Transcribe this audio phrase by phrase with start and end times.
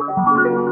[0.00, 0.70] Hallo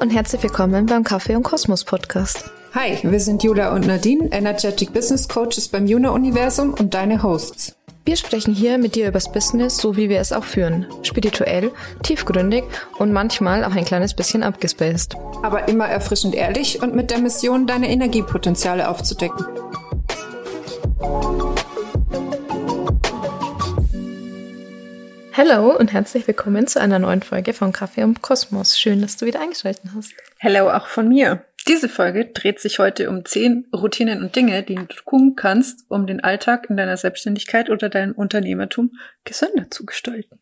[0.00, 2.50] und herzlich willkommen beim Kaffee und Kosmos Podcast.
[2.74, 7.76] Hi, wir sind Jula und Nadine, Energetic Business Coaches beim Juna Universum und deine Hosts.
[8.02, 10.86] Wir sprechen hier mit dir übers Business, so wie wir es auch führen.
[11.02, 11.70] Spirituell,
[12.02, 12.64] tiefgründig
[12.98, 15.16] und manchmal auch ein kleines bisschen abgespaced.
[15.42, 19.44] Aber immer erfrischend ehrlich und mit der Mission, deine Energiepotenziale aufzudecken.
[25.34, 28.78] Hallo und herzlich willkommen zu einer neuen Folge von Kaffee und Kosmos.
[28.78, 30.14] Schön, dass du wieder eingeschaltet hast.
[30.42, 31.44] Hallo auch von mir.
[31.68, 36.06] Diese Folge dreht sich heute um zehn Routinen und Dinge, die du tun kannst, um
[36.06, 38.92] den Alltag in deiner Selbstständigkeit oder deinem Unternehmertum
[39.24, 40.38] gesünder zu gestalten.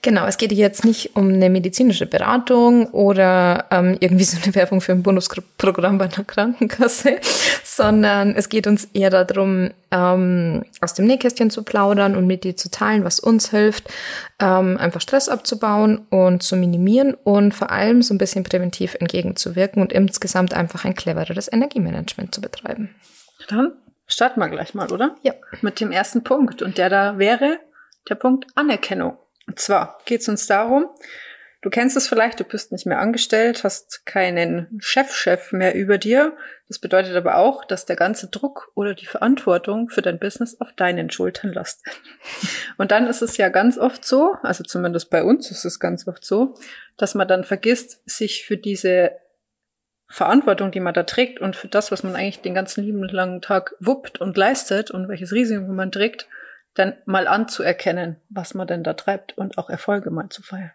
[0.00, 4.80] Genau, es geht jetzt nicht um eine medizinische Beratung oder ähm, irgendwie so eine Werbung
[4.80, 7.18] für ein Bonusprogramm bei einer Krankenkasse,
[7.64, 12.56] sondern es geht uns eher darum, ähm, aus dem Nähkästchen zu plaudern und mit dir
[12.56, 13.88] zu teilen, was uns hilft,
[14.42, 19.80] ähm, einfach Stress abzubauen und zu minimieren und vor allem so ein bisschen präventiv entgegenzuwirken
[19.80, 22.92] und insgesamt einfach ein clevereres Energiemanagement zu betreiben.
[23.48, 23.72] Dann
[24.06, 25.14] starten wir gleich mal, oder?
[25.22, 25.34] Ja.
[25.60, 26.60] Mit dem ersten Punkt.
[26.60, 27.60] Und der da wäre
[28.08, 29.16] der Punkt Anerkennung.
[29.46, 30.86] Und zwar geht es uns darum,
[31.62, 36.36] Du kennst es vielleicht, du bist nicht mehr angestellt, hast keinen Chefchef mehr über dir.
[36.66, 40.72] Das bedeutet aber auch, dass der ganze Druck oder die Verantwortung für dein Business auf
[40.72, 41.94] deinen Schultern lastet.
[42.78, 46.08] Und dann ist es ja ganz oft so, also zumindest bei uns ist es ganz
[46.08, 46.54] oft so,
[46.96, 49.12] dass man dann vergisst, sich für diese
[50.08, 53.40] Verantwortung, die man da trägt und für das, was man eigentlich den ganzen lieben langen
[53.40, 56.26] Tag wuppt und leistet und welches Risiko man trägt,
[56.74, 60.72] dann mal anzuerkennen, was man denn da treibt und auch Erfolge mal zu feiern.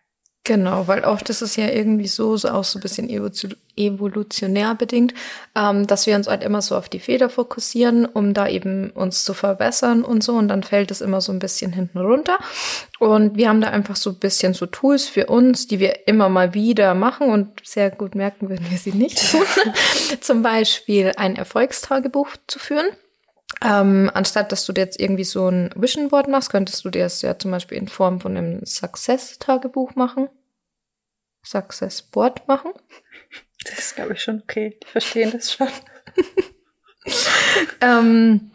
[0.48, 3.10] Genau, weil oft ist es ja irgendwie so, so auch so ein bisschen
[3.76, 5.14] evolutionär bedingt,
[5.56, 9.26] ähm, dass wir uns halt immer so auf die Feder fokussieren, um da eben uns
[9.26, 10.36] zu verbessern und so.
[10.36, 12.40] Und dann fällt es immer so ein bisschen hinten runter.
[12.98, 16.30] Und wir haben da einfach so ein bisschen so Tools für uns, die wir immer
[16.30, 19.42] mal wieder machen und sehr gut merken, wenn wir sie nicht tun.
[20.22, 22.88] Zum Beispiel ein Erfolgstagebuch zu führen.
[23.62, 27.04] Ähm, anstatt dass du dir jetzt irgendwie so ein Vision Board machst, könntest du dir
[27.04, 30.30] das ja zum Beispiel in Form von einem Success-Tagebuch machen.
[31.50, 32.74] Success Board machen.
[33.64, 34.78] Das ist, glaube ich, schon okay.
[34.84, 35.70] Die verstehen das schon.
[37.82, 38.52] ähm,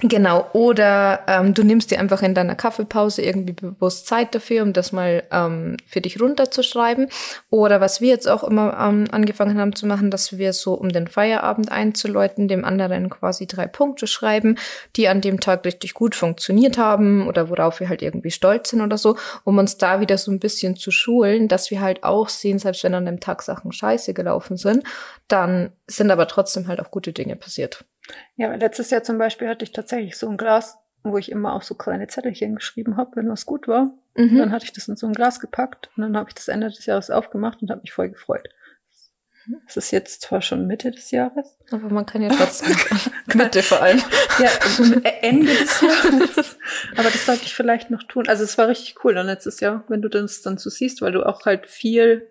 [0.00, 4.72] Genau, oder ähm, du nimmst dir einfach in deiner Kaffeepause irgendwie bewusst Zeit dafür, um
[4.72, 7.08] das mal ähm, für dich runterzuschreiben.
[7.50, 10.90] Oder was wir jetzt auch immer ähm, angefangen haben zu machen, dass wir so, um
[10.90, 14.56] den Feierabend einzuläuten, dem anderen quasi drei Punkte schreiben,
[14.94, 18.82] die an dem Tag richtig gut funktioniert haben oder worauf wir halt irgendwie stolz sind
[18.82, 22.28] oder so, um uns da wieder so ein bisschen zu schulen, dass wir halt auch
[22.28, 24.84] sehen, selbst wenn an dem Tag Sachen scheiße gelaufen sind,
[25.26, 27.84] dann sind aber trotzdem halt auch gute Dinge passiert.
[28.36, 31.62] Ja, letztes Jahr zum Beispiel hatte ich tatsächlich so ein Glas, wo ich immer auch
[31.62, 33.92] so kleine Zettelchen geschrieben habe, wenn was gut war.
[34.14, 34.38] Mhm.
[34.38, 36.68] Dann hatte ich das in so ein Glas gepackt und dann habe ich das Ende
[36.68, 38.48] des Jahres aufgemacht und habe mich voll gefreut.
[39.66, 41.56] Es ist jetzt zwar schon Mitte des Jahres.
[41.70, 42.76] Aber man kann ja trotzdem.
[43.34, 44.02] Mitte vor allem.
[44.38, 44.50] Ja,
[45.22, 46.56] Ende des Jahres.
[46.92, 48.28] Aber das sollte ich vielleicht noch tun.
[48.28, 51.12] Also es war richtig cool dann letztes Jahr, wenn du das dann so siehst, weil
[51.12, 52.30] du auch halt viel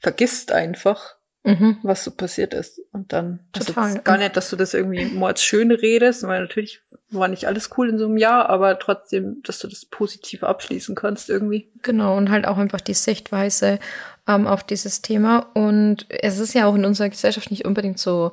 [0.00, 1.78] vergisst einfach mhm.
[1.82, 2.80] was so passiert ist.
[2.92, 3.84] Und dann Total.
[3.84, 7.70] Also gar nicht, dass du das irgendwie mords schön redest, weil natürlich war nicht alles
[7.76, 11.70] cool in so einem Jahr, aber trotzdem, dass du das positiv abschließen kannst irgendwie.
[11.82, 13.78] Genau, und halt auch einfach die Sichtweise
[14.26, 15.50] ähm, auf dieses Thema.
[15.54, 18.32] Und es ist ja auch in unserer Gesellschaft nicht unbedingt so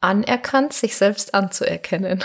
[0.00, 2.22] anerkannt, sich selbst anzuerkennen.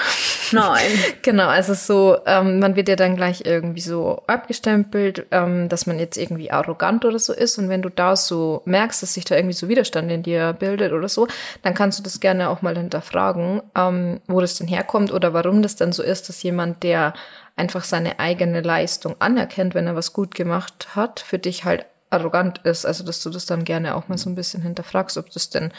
[0.52, 0.92] Nein.
[1.24, 5.98] genau, also so, ähm, man wird ja dann gleich irgendwie so abgestempelt, ähm, dass man
[5.98, 7.58] jetzt irgendwie arrogant oder so ist.
[7.58, 10.94] Und wenn du da so merkst, dass sich da irgendwie so Widerstand in dir bildet
[10.94, 11.28] oder so,
[11.64, 15.64] dann kannst du das gerne auch mal hinterfragen, ähm, wo das denn herkommt oder warum
[15.64, 17.14] das dann so ist, dass jemand, der
[17.56, 22.60] einfach seine eigene Leistung anerkennt, wenn er was gut gemacht hat, für dich halt arrogant
[22.64, 22.86] ist.
[22.86, 25.72] Also, dass du das dann gerne auch mal so ein bisschen hinterfragst, ob das denn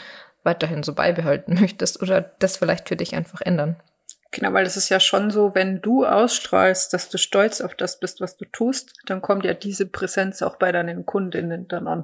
[0.45, 3.75] weiterhin so beibehalten möchtest oder das vielleicht für dich einfach ändern.
[4.31, 7.99] Genau, weil es ist ja schon so, wenn du ausstrahlst, dass du stolz auf das
[7.99, 12.03] bist, was du tust, dann kommt ja diese Präsenz auch bei deinen Kundinnen dann an.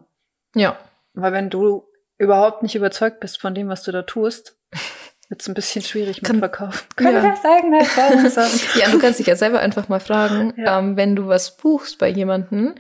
[0.55, 0.77] Ja.
[1.13, 1.85] Weil wenn du
[2.17, 4.57] überhaupt nicht überzeugt bist von dem, was du da tust,
[5.29, 6.87] wird es ein bisschen schwierig mit Verkaufen.
[6.95, 7.21] Kann ja.
[7.21, 7.73] das sagen,
[8.75, 10.79] Ja, du kannst dich ja selber einfach mal fragen, ja.
[10.79, 12.75] ähm, wenn du was buchst bei jemanden,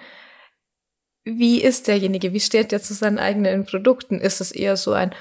[1.23, 2.33] wie ist derjenige?
[2.33, 4.19] Wie steht der zu seinen eigenen Produkten?
[4.19, 5.13] Ist es eher so ein,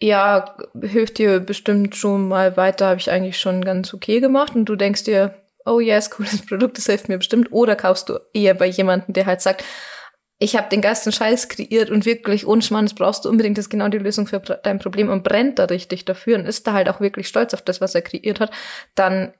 [0.00, 4.64] ja, hilft dir bestimmt schon mal weiter, habe ich eigentlich schon ganz okay gemacht und
[4.64, 5.34] du denkst dir,
[5.66, 7.52] oh yes, cooles Produkt, das hilft mir bestimmt.
[7.52, 9.64] Oder kaufst du eher bei jemandem, der halt sagt,
[10.42, 13.70] ich habe den geilsten Scheiß kreiert und wirklich ohne Schmarrn, brauchst du unbedingt, das ist
[13.70, 16.88] genau die Lösung für dein Problem und brennt da richtig dafür und ist da halt
[16.88, 18.50] auch wirklich stolz auf das, was er kreiert hat,
[18.94, 19.34] dann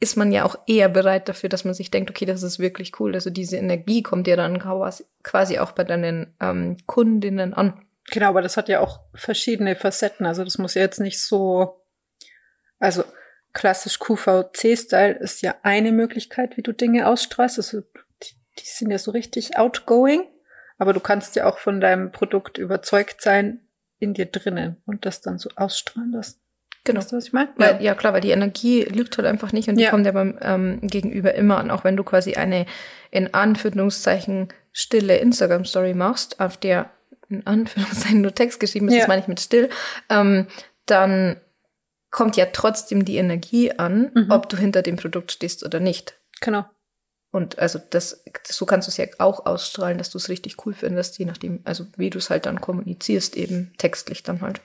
[0.00, 2.98] ist man ja auch eher bereit dafür, dass man sich denkt, okay, das ist wirklich
[2.98, 3.14] cool.
[3.14, 4.58] Also diese Energie kommt ja dann
[5.22, 7.80] quasi auch bei deinen ähm, Kundinnen an.
[8.10, 10.26] Genau, aber das hat ja auch verschiedene Facetten.
[10.26, 11.84] Also das muss ja jetzt nicht so,
[12.78, 13.04] also
[13.52, 17.58] klassisch QVC-Style ist ja eine Möglichkeit, wie du Dinge ausstrahlst.
[17.58, 20.24] Also die, die sind ja so richtig outgoing,
[20.78, 23.60] aber du kannst ja auch von deinem Produkt überzeugt sein
[23.98, 26.42] in dir drinnen und das dann so ausstrahlen lassen.
[26.84, 26.98] Genau.
[26.98, 27.50] Weißt du, was ich meine?
[27.58, 27.78] Ja.
[27.78, 29.90] ja, klar, weil die Energie lügt halt einfach nicht und die ja.
[29.90, 32.66] kommt ja beim ähm, Gegenüber immer an, auch wenn du quasi eine
[33.12, 36.90] in Anführungszeichen stille Instagram-Story machst, auf der
[37.32, 39.00] in Anführungszeichen nur Text geschrieben ist, ja.
[39.00, 39.68] das meine ich mit still,
[40.08, 40.46] ähm,
[40.86, 41.40] dann
[42.10, 44.30] kommt ja trotzdem die Energie an, mhm.
[44.30, 46.18] ob du hinter dem Produkt stehst oder nicht.
[46.40, 46.64] Genau.
[47.32, 50.74] Und also das, so kannst du es ja auch ausstrahlen, dass du es richtig cool
[50.74, 54.60] findest, je nachdem, also wie du es halt dann kommunizierst, eben textlich dann halt.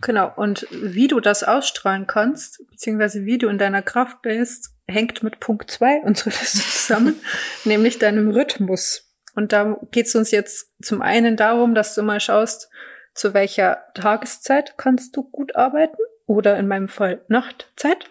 [0.00, 5.22] Genau, und wie du das ausstrahlen kannst, beziehungsweise wie du in deiner Kraft bist, hängt
[5.22, 7.16] mit Punkt zwei unserer Liste zusammen,
[7.64, 9.07] nämlich deinem Rhythmus.
[9.38, 12.70] Und da geht es uns jetzt zum einen darum, dass du mal schaust,
[13.14, 15.96] zu welcher Tageszeit kannst du gut arbeiten
[16.26, 18.08] oder in meinem Fall Nachtzeit,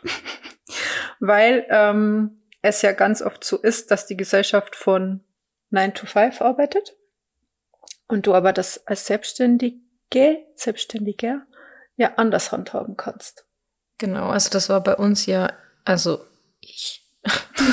[1.19, 5.19] weil ähm, es ja ganz oft so ist, dass die Gesellschaft von
[5.71, 6.95] 9 to 5 arbeitet
[8.07, 9.81] und du aber das als Selbstständige,
[10.55, 11.41] Selbstständiger
[11.97, 13.45] ja anders handhaben kannst.
[13.97, 15.51] Genau, also das war bei uns ja,
[15.83, 16.25] also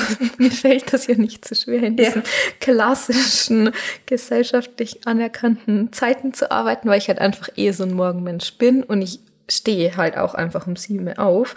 [0.37, 2.29] mir fällt das ja nicht so schwer, in diesen ja.
[2.59, 3.71] klassischen,
[4.05, 9.01] gesellschaftlich anerkannten Zeiten zu arbeiten, weil ich halt einfach eh so ein Morgenmensch bin und
[9.01, 9.19] ich
[9.49, 11.55] stehe halt auch einfach um sieben auf.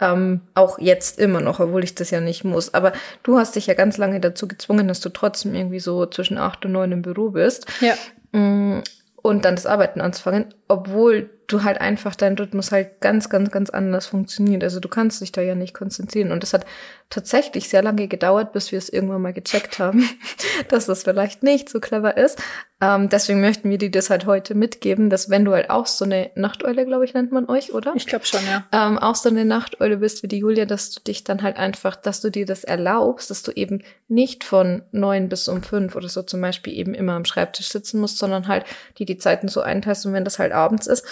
[0.00, 2.72] Ähm, auch jetzt immer noch, obwohl ich das ja nicht muss.
[2.72, 2.92] Aber
[3.24, 6.64] du hast dich ja ganz lange dazu gezwungen, dass du trotzdem irgendwie so zwischen acht
[6.64, 7.66] und neun im Büro bist.
[7.80, 7.94] Ja.
[8.38, 8.82] Mm,
[9.16, 13.70] und dann das Arbeiten anzufangen, obwohl du halt einfach dein Rhythmus halt ganz, ganz, ganz
[13.70, 14.62] anders funktioniert.
[14.62, 16.30] Also du kannst dich da ja nicht konzentrieren.
[16.30, 16.66] Und es hat
[17.08, 20.08] tatsächlich sehr lange gedauert, bis wir es irgendwann mal gecheckt haben,
[20.68, 22.38] dass das vielleicht nicht so clever ist.
[22.80, 26.04] Ähm, deswegen möchten wir dir das halt heute mitgeben, dass wenn du halt auch so
[26.04, 27.92] eine Nachteule, glaube ich, nennt man euch, oder?
[27.96, 28.66] Ich glaube schon, ja.
[28.70, 31.96] Ähm, auch so eine Nachteule bist wie die Julia, dass du dich dann halt einfach,
[31.96, 36.08] dass du dir das erlaubst, dass du eben nicht von neun bis um fünf oder
[36.08, 38.64] so zum Beispiel eben immer am Schreibtisch sitzen musst, sondern halt
[38.98, 41.04] die die Zeiten so einteilst und wenn das halt abends ist,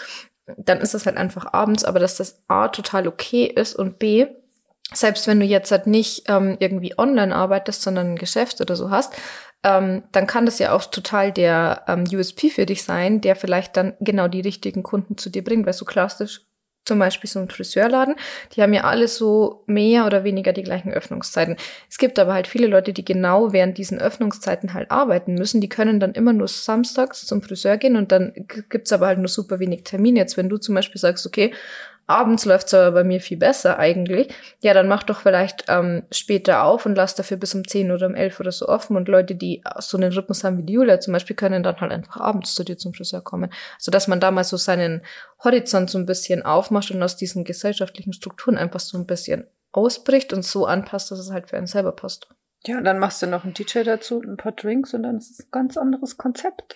[0.56, 4.26] dann ist das halt einfach abends, aber dass das A total okay ist und B,
[4.92, 8.90] selbst wenn du jetzt halt nicht ähm, irgendwie online arbeitest, sondern ein Geschäft oder so
[8.90, 9.14] hast,
[9.64, 13.76] ähm, dann kann das ja auch total der ähm, USP für dich sein, der vielleicht
[13.76, 16.42] dann genau die richtigen Kunden zu dir bringt, weil so klassisch
[16.86, 18.14] zum Beispiel so ein Friseurladen,
[18.54, 21.56] die haben ja alle so mehr oder weniger die gleichen Öffnungszeiten.
[21.90, 25.60] Es gibt aber halt viele Leute, die genau während diesen Öffnungszeiten halt arbeiten müssen.
[25.60, 28.32] Die können dann immer nur samstags zum Friseur gehen und dann
[28.70, 30.20] gibt's aber halt nur super wenig Termine.
[30.20, 31.52] Jetzt, wenn du zum Beispiel sagst, okay,
[32.06, 36.64] abends läuft's aber bei mir viel besser eigentlich, ja, dann mach doch vielleicht ähm, später
[36.64, 38.96] auf und lass dafür bis um 10 oder um 11 oder so offen.
[38.96, 41.92] Und Leute, die so einen Rhythmus haben wie die Julia zum Beispiel, können dann halt
[41.92, 43.52] einfach abends zu dir zum Friseur kommen.
[43.78, 45.02] So dass man damals so seinen
[45.42, 50.32] Horizont so ein bisschen aufmacht und aus diesen gesellschaftlichen Strukturen einfach so ein bisschen ausbricht
[50.32, 52.28] und so anpasst, dass es halt für einen selber passt.
[52.66, 55.30] Ja, und dann machst du noch einen DJ dazu, ein paar Drinks und dann ist
[55.30, 56.74] es ein ganz anderes Konzept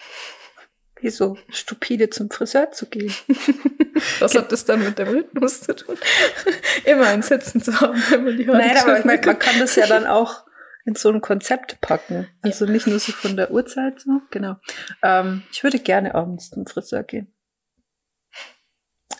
[1.02, 3.12] wie so stupide zum Friseur zu gehen.
[4.20, 5.96] Was hat das dann mit dem Rhythmus zu tun?
[6.84, 9.58] Immer ein Sitzen zu haben, wenn man die Haare Nein, aber ich meine, man kann
[9.58, 10.44] das ja dann auch
[10.84, 12.28] in so ein Konzept packen.
[12.42, 12.72] Also ja.
[12.72, 14.56] nicht nur so von der Uhrzeit so, genau.
[15.02, 17.32] Ähm, ich würde gerne abends zum Friseur gehen.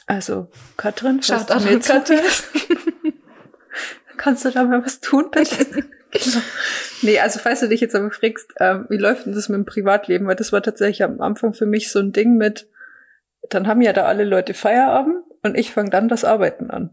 [0.07, 2.21] Also, Katrin, schaut an, Katrin.
[4.17, 5.85] Kannst du da mal was tun, bitte?
[7.03, 9.65] Nee, also falls du dich jetzt aber fragst, ähm, wie läuft denn das mit dem
[9.65, 10.27] Privatleben?
[10.27, 12.69] Weil das war tatsächlich am Anfang für mich so ein Ding mit,
[13.49, 16.91] dann haben ja da alle Leute Feierabend und ich fange dann das Arbeiten an.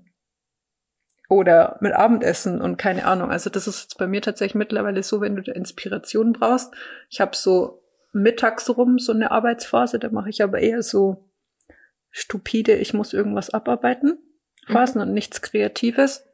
[1.29, 3.31] Oder mit Abendessen und keine Ahnung.
[3.31, 6.74] Also das ist jetzt bei mir tatsächlich mittlerweile so, wenn du da Inspiration brauchst.
[7.09, 7.83] Ich habe so
[8.13, 11.29] mittags rum so eine Arbeitsphase, da mache ich aber eher so
[12.12, 14.17] stupide, ich muss irgendwas abarbeiten,
[14.67, 15.07] Phasen mhm.
[15.07, 16.25] und nichts Kreatives.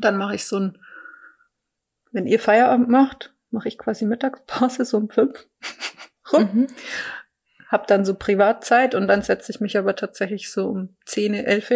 [0.00, 0.78] Dann mache ich so ein
[2.14, 5.46] wenn ihr Feierabend macht, mache ich quasi Mittagspause so um fünf
[6.32, 6.48] rum.
[6.52, 6.66] Mhm.
[7.68, 11.72] Hab dann so Privatzeit und dann setze ich mich aber tatsächlich so um zehn, elf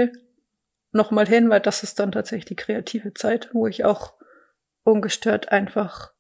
[0.93, 4.15] nochmal hin, weil das ist dann tatsächlich die kreative Zeit, wo ich auch
[4.85, 6.13] ungestört einfach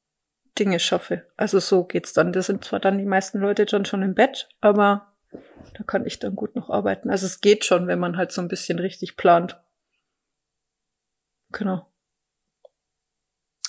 [0.58, 1.26] Dinge schaffe.
[1.36, 2.32] Also so geht's dann.
[2.32, 5.14] Da sind zwar dann die meisten Leute dann schon im Bett, aber
[5.74, 7.08] da kann ich dann gut noch arbeiten.
[7.08, 9.60] Also es geht schon, wenn man halt so ein bisschen richtig plant.
[11.52, 11.86] Genau.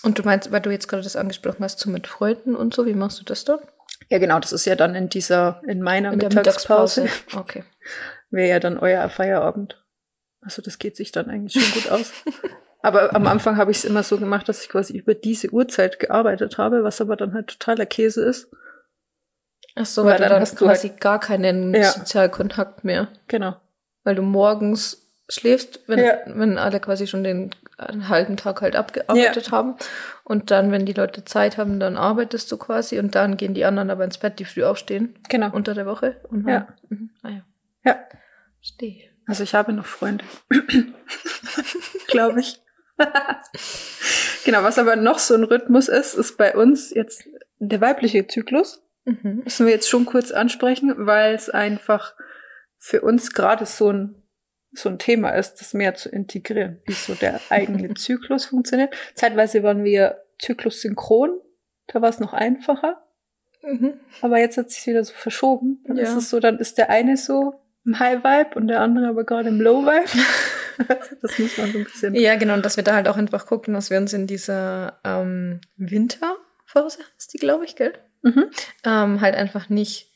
[0.03, 2.85] Und du meinst, weil du jetzt gerade das angesprochen hast, so mit Freunden und so,
[2.85, 3.59] wie machst du das dann?
[4.09, 7.39] Ja, genau, das ist ja dann in dieser, in meiner In der Mittagspause, Mittagspause.
[7.39, 7.63] Okay.
[8.29, 9.83] wäre ja dann euer Feierabend.
[10.41, 12.11] Also das geht sich dann eigentlich schon gut aus.
[12.81, 15.99] Aber am Anfang habe ich es immer so gemacht, dass ich quasi über diese Uhrzeit
[15.99, 18.49] gearbeitet habe, was aber dann halt totaler Käse ist.
[19.75, 21.91] Ach so, Weil weil, du dann dann hast du quasi gar keinen Ja.
[21.91, 23.09] Sozialkontakt mehr.
[23.27, 23.57] Genau.
[24.03, 26.17] Weil du morgens schläfst, wenn, Ja.
[26.25, 29.75] wenn alle quasi schon den halben Tag halt abgearbeitet haben.
[30.23, 33.63] Und dann, wenn die Leute Zeit haben, dann arbeitest du quasi und dann gehen die
[33.65, 35.51] anderen aber ins Bett, die früh aufstehen Genau.
[35.53, 36.19] unter der Woche.
[36.29, 36.67] Und Ja.
[36.89, 37.11] mhm.
[37.23, 37.41] ah ja,
[37.85, 37.99] Ja.
[38.57, 39.03] verstehe.
[39.27, 40.25] Also ich habe noch Freunde.
[42.07, 42.59] Glaube ich.
[44.45, 47.23] genau, was aber noch so ein Rhythmus ist, ist bei uns jetzt
[47.59, 48.81] der weibliche Zyklus.
[49.05, 49.41] Mhm.
[49.43, 52.13] Müssen wir jetzt schon kurz ansprechen, weil es einfach
[52.77, 54.15] für uns gerade so ein,
[54.71, 58.93] so ein Thema ist, das mehr zu integrieren, wie so der eigene Zyklus funktioniert.
[59.15, 61.39] Zeitweise waren wir zyklussynchron,
[61.87, 63.03] da war es noch einfacher.
[63.63, 63.93] Mhm.
[64.21, 65.83] Aber jetzt hat sich wieder so verschoben.
[65.85, 66.03] Dann Ja.
[66.03, 69.23] ist es so, dann ist der eine so im High Vibe und der andere aber
[69.25, 70.05] gerade im Low Vibe.
[71.21, 72.15] das muss man so ein bisschen.
[72.15, 74.99] Ja, genau, und dass wir da halt auch einfach gucken, dass wir uns in dieser
[75.03, 77.93] ähm, Winterphase, ist die, glaube ich, gell?
[78.21, 78.45] Mhm.
[78.85, 80.08] ähm, halt einfach nicht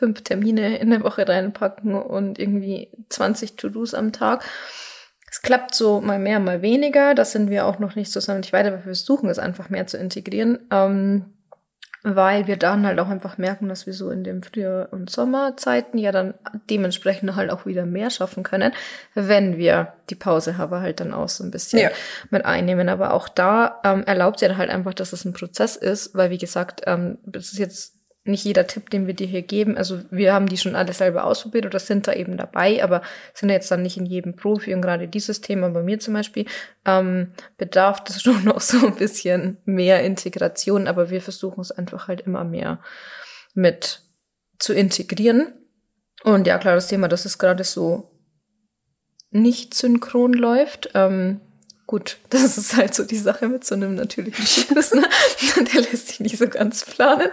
[0.00, 4.42] fünf Termine in der Woche reinpacken und irgendwie 20 To-Dos am Tag.
[5.30, 7.14] Es klappt so mal mehr, mal weniger.
[7.14, 9.86] Das sind wir auch noch nicht so sonderlich weiter, aber wir versuchen es einfach mehr
[9.86, 10.58] zu integrieren.
[10.72, 11.26] Ähm,
[12.02, 15.98] weil wir dann halt auch einfach merken, dass wir so in den Frühjahr- und Sommerzeiten
[15.98, 16.32] ja dann
[16.70, 18.72] dementsprechend halt auch wieder mehr schaffen können,
[19.14, 21.90] wenn wir die Pause haben halt dann auch so ein bisschen Ja.
[22.30, 22.88] mit einnehmen.
[22.88, 26.38] Aber auch da ähm, erlaubt ja halt einfach, dass es ein Prozess ist, weil wie
[26.38, 29.78] gesagt, ähm, das ist jetzt nicht jeder Tipp, den wir dir hier geben.
[29.78, 33.48] Also wir haben die schon alle selber ausprobiert oder sind da eben dabei, aber sind
[33.48, 36.44] jetzt dann nicht in jedem Profi und gerade dieses Thema bei mir zum Beispiel
[36.84, 42.08] ähm, bedarf das schon noch so ein bisschen mehr Integration, aber wir versuchen es einfach
[42.08, 42.80] halt immer mehr
[43.54, 44.02] mit
[44.58, 45.54] zu integrieren.
[46.22, 48.10] Und ja, klar, das Thema, dass es gerade so
[49.30, 50.90] nicht synchron läuft.
[50.94, 51.40] Ähm,
[51.90, 54.94] gut, das ist halt so die Sache mit so einem natürlichen Zyklus.
[54.94, 55.02] Ne?
[55.74, 57.28] Der lässt sich nicht so ganz planen.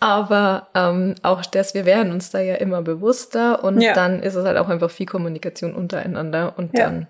[0.00, 3.94] Aber ähm, auch das, wir werden uns da ja immer bewusster und Ja.
[3.94, 6.84] dann ist es halt auch einfach viel Kommunikation untereinander und Ja.
[6.84, 7.06] dann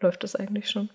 [0.00, 0.88] läuft das eigentlich schon.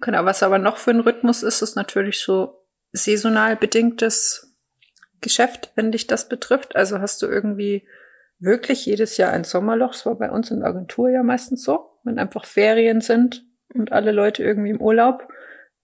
[0.00, 4.54] Genau, was aber noch für ein Rhythmus ist, ist natürlich so saisonal bedingtes
[5.20, 6.76] Geschäft, wenn dich das betrifft.
[6.76, 7.84] Also hast du irgendwie
[8.38, 9.90] wirklich jedes Jahr ein Sommerloch.
[9.92, 11.98] Das war bei uns in der Agentur ja meistens so.
[12.04, 15.28] Wenn einfach Ferien sind und alle Leute irgendwie im Urlaub,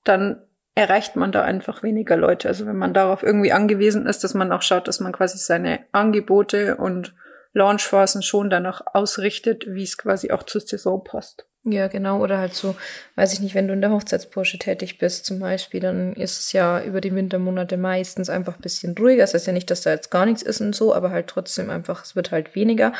[0.05, 0.43] dann
[0.75, 2.49] erreicht man da einfach weniger Leute.
[2.49, 5.81] Also wenn man darauf irgendwie angewiesen ist, dass man auch schaut, dass man quasi seine
[5.93, 7.15] Angebote und
[7.53, 11.47] Launchphasen schon danach ausrichtet, wie es quasi auch zur Saison passt.
[11.65, 12.23] Ja, genau.
[12.23, 12.77] Oder halt so,
[13.17, 16.53] weiß ich nicht, wenn du in der Hochzeitsbranche tätig bist zum Beispiel, dann ist es
[16.53, 19.23] ja über die Wintermonate meistens einfach ein bisschen ruhiger.
[19.23, 21.69] Das heißt ja nicht, dass da jetzt gar nichts ist und so, aber halt trotzdem
[21.71, 22.93] einfach, es wird halt weniger.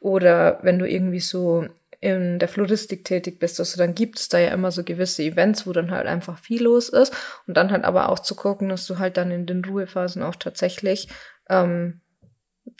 [0.00, 1.66] Oder wenn du irgendwie so
[2.00, 5.66] in der Floristik tätig bist, also dann gibt es da ja immer so gewisse Events,
[5.66, 7.14] wo dann halt einfach viel los ist.
[7.46, 10.36] Und dann halt aber auch zu gucken, dass du halt dann in den Ruhephasen auch
[10.36, 11.08] tatsächlich
[11.50, 12.00] ähm,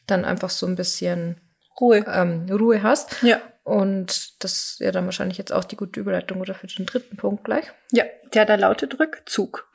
[0.07, 1.41] dann einfach so ein bisschen
[1.79, 2.05] Ruhe.
[2.09, 3.23] ähm, Ruhe hast.
[3.23, 3.41] Ja.
[3.63, 7.17] Und das ist ja dann wahrscheinlich jetzt auch die gute Überleitung oder für den dritten
[7.17, 7.67] Punkt gleich.
[7.93, 9.71] Ja, der da lautet Rückzug.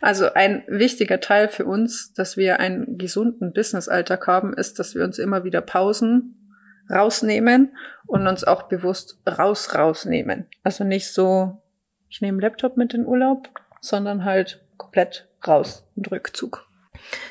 [0.00, 5.02] Also ein wichtiger Teil für uns, dass wir einen gesunden Businessalltag haben, ist, dass wir
[5.02, 6.43] uns immer wieder Pausen
[6.90, 7.76] rausnehmen
[8.06, 10.46] und uns auch bewusst raus rausnehmen.
[10.62, 11.62] Also nicht so,
[12.08, 13.48] ich nehme Laptop mit in Urlaub,
[13.80, 16.66] sondern halt komplett raus und Rückzug.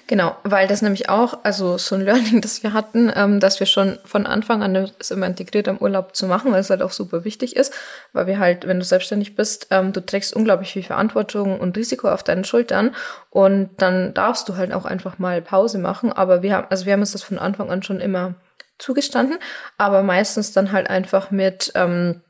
[0.08, 3.68] Genau, weil das nämlich auch, also so ein Learning, das wir hatten, ähm, dass wir
[3.68, 6.92] schon von Anfang an es immer integriert am Urlaub zu machen, weil es halt auch
[6.92, 7.74] super wichtig ist,
[8.12, 12.10] weil wir halt, wenn du selbstständig bist, ähm, du trägst unglaublich viel Verantwortung und Risiko
[12.10, 12.96] auf deinen Schultern
[13.30, 16.94] und dann darfst du halt auch einfach mal Pause machen, aber wir haben, also wir
[16.94, 18.36] haben uns das von Anfang an schon immer
[18.84, 19.40] zugestanden,
[19.78, 22.22] aber meistens dann halt einfach mit ähm,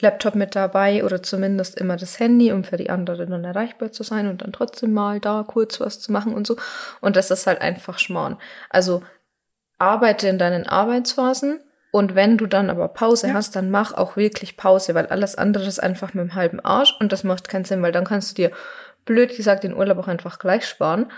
[0.00, 4.02] Laptop mit dabei oder zumindest immer das Handy, um für die anderen dann erreichbar zu
[4.02, 6.56] sein und dann trotzdem mal da kurz was zu machen und so.
[7.00, 8.36] Und das ist halt einfach Schmarrn.
[8.68, 9.02] Also
[9.78, 11.60] arbeite in deinen Arbeitsphasen
[11.92, 13.34] und wenn du dann aber Pause Ja.
[13.34, 16.94] hast, dann mach auch wirklich Pause, weil alles andere ist einfach mit dem halben Arsch
[17.00, 18.50] und das macht keinen Sinn, weil dann kannst du dir
[19.06, 21.10] blöd gesagt den Urlaub auch einfach gleich sparen,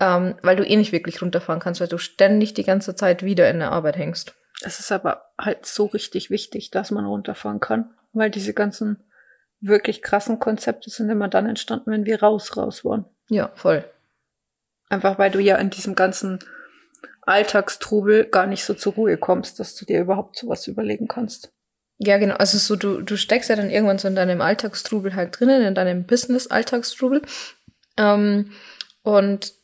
[0.00, 3.50] ähm, weil du eh nicht wirklich runterfahren kannst, weil du ständig die ganze Zeit wieder
[3.50, 4.34] in der Arbeit hängst.
[4.62, 9.04] Es ist aber halt so richtig wichtig, dass man runterfahren kann, weil diese ganzen
[9.60, 13.06] wirklich krassen Konzepte sind immer dann entstanden, wenn wir raus, raus waren.
[13.28, 13.84] Ja, voll.
[14.88, 16.38] Einfach weil du ja in diesem ganzen
[17.22, 21.52] Alltagstrubel gar nicht so zur Ruhe kommst, dass du dir überhaupt sowas überlegen kannst.
[21.98, 22.36] Ja, genau.
[22.36, 25.74] Also so, du, du steckst ja dann irgendwann so in deinem Alltagstrubel halt drinnen, in
[25.74, 27.22] deinem Business-Alltagstrubel.
[27.96, 28.52] Ähm,
[29.02, 29.54] und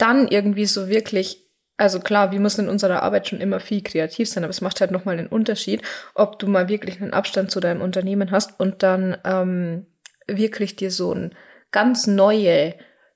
[0.00, 1.46] dann irgendwie so wirklich
[1.80, 4.82] also klar, wir müssen in unserer Arbeit schon immer viel kreativ sein, aber es macht
[4.82, 5.80] halt nochmal einen Unterschied,
[6.14, 9.86] ob du mal wirklich einen Abstand zu deinem Unternehmen hast und dann ähm,
[10.26, 11.34] wirklich dir so ein
[11.70, 12.74] ganz neue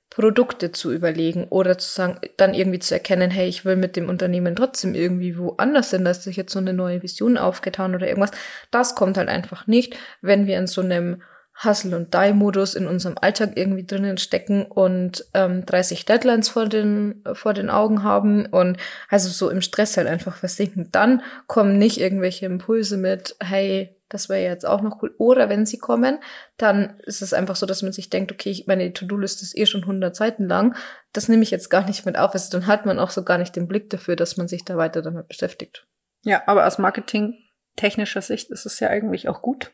[0.09, 4.09] Produkte zu überlegen oder zu sagen, dann irgendwie zu erkennen, hey, ich will mit dem
[4.09, 8.31] Unternehmen trotzdem irgendwie woanders hin, dass sich jetzt so eine neue Vision aufgetan oder irgendwas.
[8.71, 11.21] Das kommt halt einfach nicht, wenn wir in so einem
[11.63, 17.23] Hustle- und Die-Modus in unserem Alltag irgendwie drinnen stecken und ähm, 30 Deadlines vor den,
[17.33, 18.77] vor den Augen haben und
[19.09, 20.89] also so im Stress halt einfach versinken.
[20.91, 25.15] Dann kommen nicht irgendwelche Impulse mit, hey, das wäre jetzt auch noch cool.
[25.17, 26.19] Oder wenn sie kommen,
[26.57, 29.65] dann ist es einfach so, dass man sich denkt, okay, ich, meine To-Do-Liste ist eh
[29.65, 30.75] schon 100 Seiten lang.
[31.11, 32.33] Das nehme ich jetzt gar nicht mit auf.
[32.33, 34.77] Also dann hat man auch so gar nicht den Blick dafür, dass man sich da
[34.77, 35.87] weiter damit beschäftigt.
[36.21, 37.35] Ja, aber aus Marketing
[37.75, 39.71] technischer Sicht ist es ja eigentlich auch gut.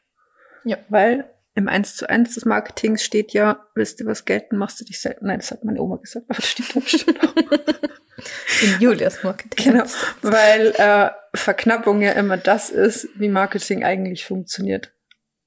[0.63, 0.77] Ja.
[0.89, 4.85] Weil im 1 zu 1 des Marketings steht ja, willst du was gelten, machst du
[4.85, 5.27] dich selten.
[5.27, 7.35] Nein, das hat meine Oma gesagt, aber das steht da bestimmt auch.
[8.61, 9.73] In Julias Marketing.
[9.73, 9.85] Genau,
[10.21, 14.93] weil äh, Verknappung ja immer das ist, wie Marketing eigentlich funktioniert.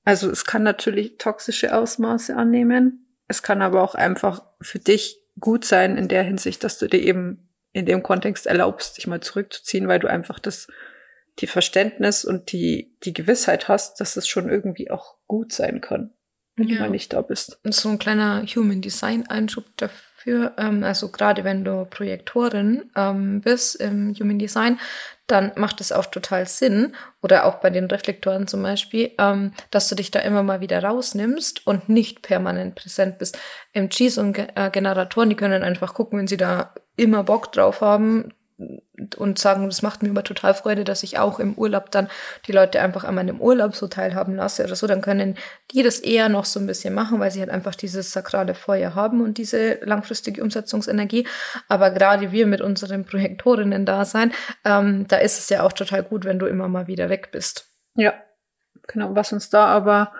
[0.05, 3.07] Also es kann natürlich toxische Ausmaße annehmen.
[3.29, 7.01] Es kann aber auch einfach für dich gut sein in der Hinsicht, dass du dir
[7.01, 10.69] eben in dem Kontext erlaubst, dich mal zurückzuziehen, weil du einfach das
[11.41, 16.13] die Verständnis und die, die Gewissheit hast, dass es schon irgendwie auch gut sein kann,
[16.57, 16.77] wenn ja.
[16.77, 17.59] du mal nicht da bist.
[17.65, 23.41] Und so ein kleiner Human Design Einschub dafür, ähm, also gerade wenn du Projektorin ähm,
[23.41, 24.79] bist im Human Design,
[25.27, 29.89] dann macht es auch total Sinn, oder auch bei den Reflektoren zum Beispiel, ähm, dass
[29.89, 33.39] du dich da immer mal wieder rausnimmst und nicht permanent präsent bist.
[33.73, 38.33] MGs und äh, Generatoren, die können einfach gucken, wenn sie da immer Bock drauf haben,
[39.17, 42.09] und sagen, das macht mir immer total Freude, dass ich auch im Urlaub dann
[42.47, 45.37] die Leute einfach an meinem Urlaub so teilhaben lasse oder so, dann können
[45.73, 48.95] die das eher noch so ein bisschen machen, weil sie halt einfach dieses sakrale Feuer
[48.95, 51.27] haben und diese langfristige Umsetzungsenergie.
[51.69, 54.33] Aber gerade wir mit unseren Projektorinnen da sein,
[54.65, 57.67] ähm, da ist es ja auch total gut, wenn du immer mal wieder weg bist.
[57.97, 58.15] Ja,
[58.87, 59.15] genau.
[59.17, 60.13] Was uns da aber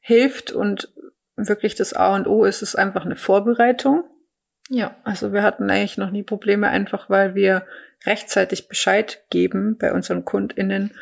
[0.00, 0.92] hilft und
[1.36, 4.04] wirklich das A und O ist, ist einfach eine Vorbereitung.
[4.68, 4.96] Ja.
[5.04, 7.66] Also wir hatten eigentlich noch nie Probleme, einfach weil wir
[8.04, 10.94] rechtzeitig Bescheid geben bei unseren KundInnen,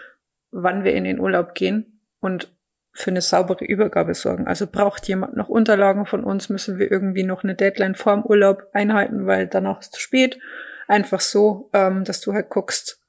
[0.51, 2.53] wann wir in den Urlaub gehen und
[2.93, 4.47] für eine saubere Übergabe sorgen.
[4.47, 8.69] Also braucht jemand noch Unterlagen von uns, müssen wir irgendwie noch eine Deadline vorm Urlaub
[8.73, 10.39] einhalten, weil danach ist zu spät.
[10.87, 13.01] Einfach so, ähm, dass du halt guckst,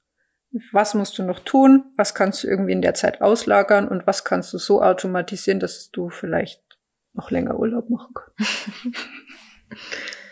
[0.72, 4.24] was musst du noch tun, was kannst du irgendwie in der Zeit auslagern und was
[4.24, 6.64] kannst du so automatisieren, dass du vielleicht
[7.14, 8.72] noch länger Urlaub machen kannst.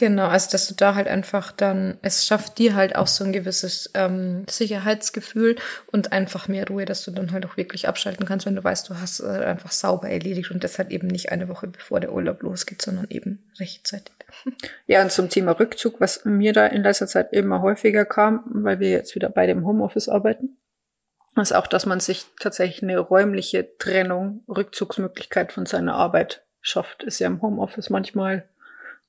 [0.00, 3.34] Genau, also dass du da halt einfach dann, es schafft dir halt auch so ein
[3.34, 5.56] gewisses ähm, Sicherheitsgefühl
[5.92, 8.88] und einfach mehr Ruhe, dass du dann halt auch wirklich abschalten kannst, wenn du weißt,
[8.88, 12.40] du hast äh, einfach sauber erledigt und deshalb eben nicht eine Woche bevor der Urlaub
[12.40, 14.14] losgeht, sondern eben rechtzeitig.
[14.86, 18.80] Ja, und zum Thema Rückzug, was mir da in letzter Zeit immer häufiger kam, weil
[18.80, 20.56] wir jetzt wieder bei dem Homeoffice arbeiten,
[21.36, 27.02] ist auch, dass man sich tatsächlich eine räumliche Trennung, Rückzugsmöglichkeit von seiner Arbeit schafft.
[27.02, 28.48] Ist ja im Homeoffice manchmal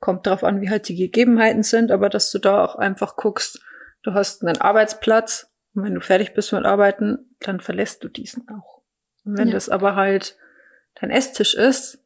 [0.02, 3.62] kommt drauf an, wie halt die Gegebenheiten sind, aber dass du da auch einfach guckst,
[4.04, 8.50] du hast einen Arbeitsplatz und wenn du fertig bist mit Arbeiten, dann verlässt du diesen
[8.50, 8.82] auch.
[9.24, 9.54] Und wenn ja.
[9.54, 10.38] das aber halt
[11.00, 12.04] dein Esstisch ist,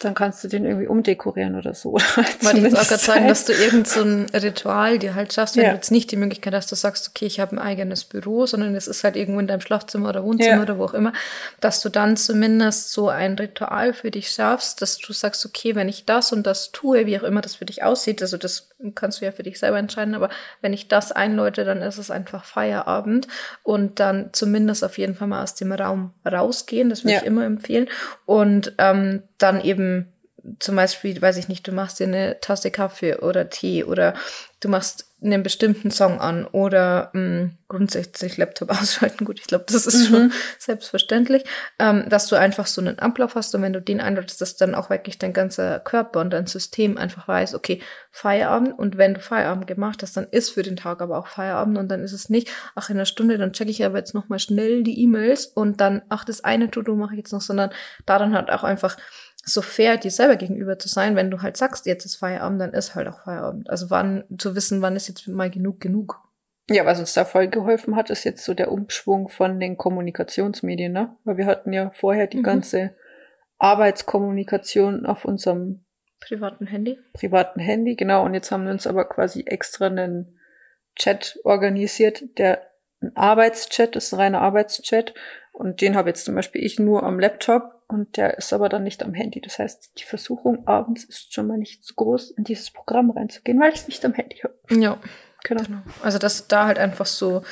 [0.00, 1.90] dann kannst du den irgendwie umdekorieren oder so.
[1.92, 2.04] Oder
[2.40, 5.56] Wollte ich jetzt auch gerade sagen, dass du irgend so ein Ritual dir halt schaffst,
[5.56, 5.70] wenn ja.
[5.70, 8.74] du jetzt nicht die Möglichkeit hast, du sagst, okay, ich habe ein eigenes Büro, sondern
[8.74, 10.62] es ist halt irgendwo in deinem Schlafzimmer oder Wohnzimmer ja.
[10.62, 11.12] oder wo auch immer,
[11.60, 15.88] dass du dann zumindest so ein Ritual für dich schaffst, dass du sagst, okay, wenn
[15.88, 19.20] ich das und das tue, wie auch immer das für dich aussieht, also das kannst
[19.20, 20.28] du ja für dich selber entscheiden, aber
[20.60, 23.28] wenn ich das einläute, dann ist es einfach Feierabend
[23.62, 27.20] und dann zumindest auf jeden Fall mal aus dem Raum rausgehen, das würde ja.
[27.20, 27.88] ich immer empfehlen
[28.26, 29.81] und ähm, dann eben
[30.58, 34.14] zum Beispiel, weiß ich nicht, du machst dir eine Tasse Kaffee oder Tee oder
[34.60, 39.24] du machst einen bestimmten Song an oder mh, mm, grundsätzlich Laptop ausschalten.
[39.24, 40.14] Gut, ich glaube, das ist mhm.
[40.14, 41.44] schon selbstverständlich,
[41.78, 44.74] ähm, dass du einfach so einen Ablauf hast und wenn du den einläutest, dass dann
[44.74, 49.20] auch wirklich dein ganzer Körper und dein System einfach weiß, okay, Feierabend und wenn du
[49.20, 52.28] Feierabend gemacht hast, dann ist für den Tag aber auch Feierabend und dann ist es
[52.28, 55.80] nicht, ach, in einer Stunde, dann checke ich aber jetzt nochmal schnell die E-Mails und
[55.80, 57.70] dann, ach, das eine To-Do mache ich jetzt noch, sondern
[58.06, 58.96] da dann halt auch einfach
[59.44, 62.74] so fair dir selber gegenüber zu sein, wenn du halt sagst, jetzt ist Feierabend, dann
[62.74, 63.68] ist halt auch Feierabend.
[63.68, 66.20] Also wann, zu wissen, wann ist jetzt mal genug genug.
[66.70, 70.92] Ja, was uns da voll geholfen hat, ist jetzt so der Umschwung von den Kommunikationsmedien,
[70.92, 71.16] ne?
[71.24, 72.44] Weil wir hatten ja vorher die mhm.
[72.44, 72.94] ganze
[73.58, 75.84] Arbeitskommunikation auf unserem
[76.20, 76.98] privaten Handy.
[77.12, 78.24] Privaten Handy, genau.
[78.24, 80.38] Und jetzt haben wir uns aber quasi extra einen
[80.94, 82.62] Chat organisiert, der
[83.00, 85.14] ein Arbeitschat, ist ein reiner Arbeitschat.
[85.52, 88.84] Und den habe jetzt zum Beispiel ich nur am Laptop und der ist aber dann
[88.84, 89.40] nicht am Handy.
[89.40, 93.60] Das heißt, die Versuchung abends ist schon mal nicht so groß, in dieses Programm reinzugehen,
[93.60, 94.54] weil ich es nicht am Handy habe.
[94.70, 94.98] Ja.
[95.44, 95.62] Genau.
[95.62, 95.78] genau.
[96.02, 97.42] Also, dass du da halt einfach so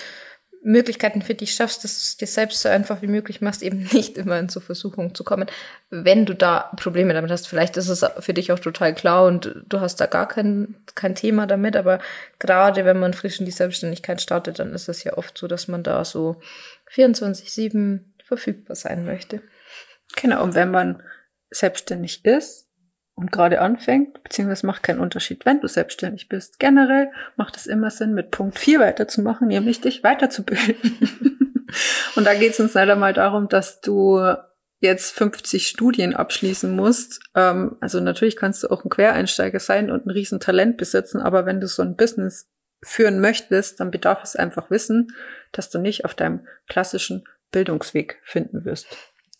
[0.62, 3.82] Möglichkeiten für dich schaffst, dass du es dir selbst so einfach wie möglich machst, eben
[3.92, 5.46] nicht immer in so Versuchung zu kommen.
[5.90, 9.62] Wenn du da Probleme damit hast, vielleicht ist es für dich auch total klar und
[9.68, 12.00] du hast da gar kein, kein Thema damit, aber
[12.38, 15.68] gerade wenn man frisch in die Selbstständigkeit startet, dann ist es ja oft so, dass
[15.68, 16.36] man da so
[16.94, 19.42] 24-7 verfügbar sein möchte.
[20.16, 21.02] Genau, und wenn man
[21.50, 22.70] selbstständig ist,
[23.20, 26.58] und gerade anfängt, beziehungsweise macht keinen Unterschied, wenn du selbstständig bist.
[26.58, 31.68] Generell macht es immer Sinn, mit Punkt 4 weiterzumachen, nämlich dich weiterzubilden.
[32.16, 34.18] und da geht es uns leider mal darum, dass du
[34.80, 37.20] jetzt 50 Studien abschließen musst.
[37.34, 41.60] Ähm, also natürlich kannst du auch ein Quereinsteiger sein und ein Riesentalent besitzen, aber wenn
[41.60, 42.48] du so ein Business
[42.82, 45.14] führen möchtest, dann bedarf es einfach Wissen,
[45.52, 48.86] dass du nicht auf deinem klassischen Bildungsweg finden wirst.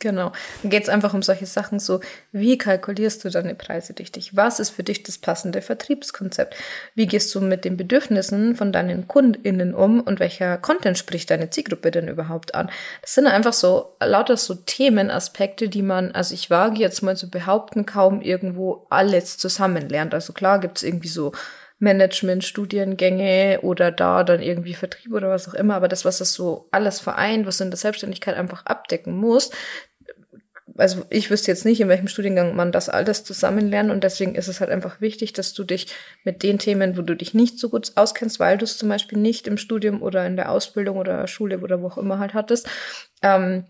[0.00, 0.32] Genau.
[0.62, 2.00] Dann geht es einfach um solche Sachen so,
[2.32, 4.34] wie kalkulierst du deine Preise richtig?
[4.34, 6.56] Was ist für dich das passende Vertriebskonzept?
[6.94, 11.50] Wie gehst du mit den Bedürfnissen von deinen KundInnen um und welcher Content spricht deine
[11.50, 12.70] Zielgruppe denn überhaupt an?
[13.02, 17.28] Das sind einfach so lauter so Themenaspekte, die man, also ich wage jetzt mal zu
[17.28, 20.14] behaupten, kaum irgendwo alles zusammen lernt.
[20.14, 21.32] Also klar gibt's irgendwie so
[21.80, 26.68] Management-Studiengänge oder da dann irgendwie Vertrieb oder was auch immer, aber das, was das so
[26.70, 29.50] alles vereint, was du in der Selbstständigkeit einfach abdecken muss,
[30.76, 34.34] also ich wüsste jetzt nicht, in welchem Studiengang man das alles zusammen lernt und deswegen
[34.34, 37.58] ist es halt einfach wichtig, dass du dich mit den Themen, wo du dich nicht
[37.58, 40.96] so gut auskennst, weil du es zum Beispiel nicht im Studium oder in der Ausbildung
[40.96, 42.68] oder Schule oder wo auch immer halt hattest,
[43.22, 43.64] ähm,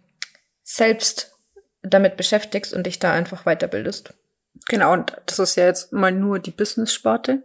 [0.63, 1.33] selbst
[1.83, 4.15] damit beschäftigst und dich da einfach weiterbildest.
[4.69, 7.43] Genau, und das ist ja jetzt mal nur die Business-Sparte,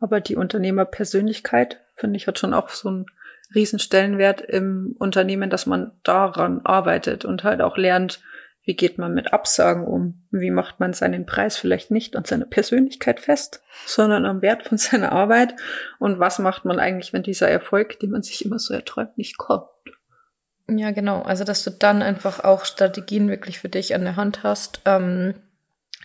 [0.00, 3.06] aber die Unternehmerpersönlichkeit, finde ich, hat schon auch so einen
[3.54, 8.20] Riesenstellenwert im Unternehmen, dass man daran arbeitet und halt auch lernt,
[8.68, 10.26] wie geht man mit Absagen um?
[10.30, 14.76] Wie macht man seinen Preis vielleicht nicht an seiner Persönlichkeit fest, sondern am Wert von
[14.76, 15.54] seiner Arbeit?
[15.98, 19.38] Und was macht man eigentlich, wenn dieser Erfolg, den man sich immer so erträumt, nicht
[19.38, 19.70] kommt?
[20.68, 21.22] Ja, genau.
[21.22, 25.32] Also, dass du dann einfach auch Strategien wirklich für dich an der Hand hast, ähm,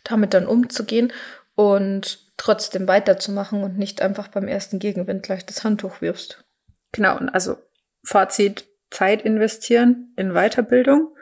[0.06, 1.12] damit dann umzugehen
[1.56, 6.46] und trotzdem weiterzumachen und nicht einfach beim ersten Gegenwind gleich das Handtuch wirfst.
[6.94, 7.18] Genau.
[7.18, 7.58] Und also
[8.06, 11.14] Fazit, Zeit investieren in Weiterbildung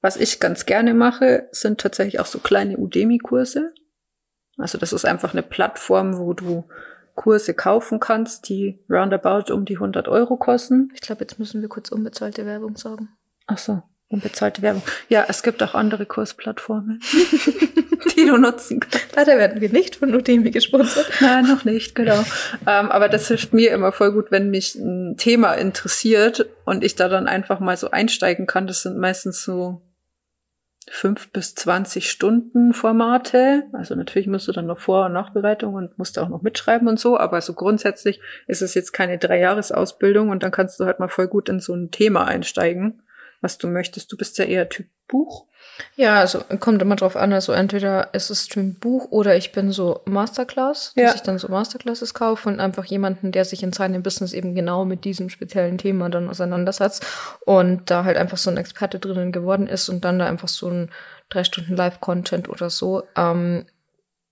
[0.00, 3.72] was ich ganz gerne mache, sind tatsächlich auch so kleine Udemy-Kurse.
[4.58, 6.64] Also das ist einfach eine Plattform, wo du
[7.14, 10.90] Kurse kaufen kannst, die roundabout um die 100 Euro kosten.
[10.94, 13.10] Ich glaube, jetzt müssen wir kurz unbezahlte Werbung sagen.
[13.46, 14.82] Ach so, unbezahlte Werbung.
[15.08, 17.00] Ja, es gibt auch andere Kursplattformen,
[18.16, 19.16] die du nutzen kannst.
[19.16, 21.10] Leider werden wir nicht von Udemy gesponsert.
[21.20, 22.24] Nein, noch nicht, genau.
[22.66, 26.96] ähm, aber das hilft mir immer voll gut, wenn mich ein Thema interessiert und ich
[26.96, 28.66] da dann einfach mal so einsteigen kann.
[28.66, 29.82] Das sind meistens so
[30.92, 33.62] fünf bis zwanzig Stunden Formate.
[33.72, 36.98] Also natürlich musst du dann noch Vor- und Nachbereitung und musst auch noch mitschreiben und
[36.98, 41.08] so, aber so grundsätzlich ist es jetzt keine Dreijahresausbildung und dann kannst du halt mal
[41.08, 43.02] voll gut in so ein Thema einsteigen,
[43.40, 44.10] was du möchtest.
[44.10, 45.46] Du bist ja eher Typ Buch.
[45.96, 49.72] Ja, also kommt immer drauf an, also entweder ist es ein Buch oder ich bin
[49.72, 51.14] so Masterclass, dass ja.
[51.14, 54.84] ich dann so Masterclasses kaufe und einfach jemanden, der sich in seinem Business eben genau
[54.84, 57.06] mit diesem speziellen Thema dann auseinandersetzt
[57.44, 60.68] und da halt einfach so ein Experte drinnen geworden ist und dann da einfach so
[60.68, 60.90] ein
[61.28, 63.66] drei Stunden Live-Content oder so ähm,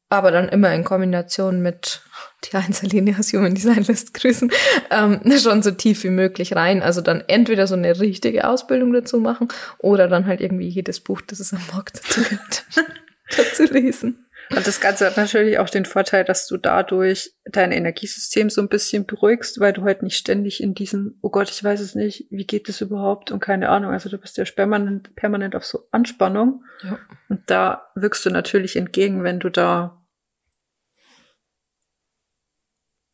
[0.08, 2.02] aber dann immer in Kombination mit
[2.44, 4.50] die Einzellinie aus Human Design List grüßen,
[4.90, 6.82] ähm, schon so tief wie möglich rein.
[6.82, 11.20] Also dann entweder so eine richtige Ausbildung dazu machen oder dann halt irgendwie jedes Buch,
[11.20, 12.64] das es am Markt dazu gibt,
[13.36, 14.24] dazu lesen.
[14.50, 18.68] Und das Ganze hat natürlich auch den Vorteil, dass du dadurch dein Energiesystem so ein
[18.68, 22.26] bisschen beruhigst, weil du halt nicht ständig in diesem, oh Gott, ich weiß es nicht,
[22.30, 23.92] wie geht das überhaupt und keine Ahnung.
[23.92, 26.64] Also du bist ja permanent, permanent auf so Anspannung.
[26.82, 26.98] Ja.
[27.28, 29.97] Und da wirkst du natürlich entgegen, wenn du da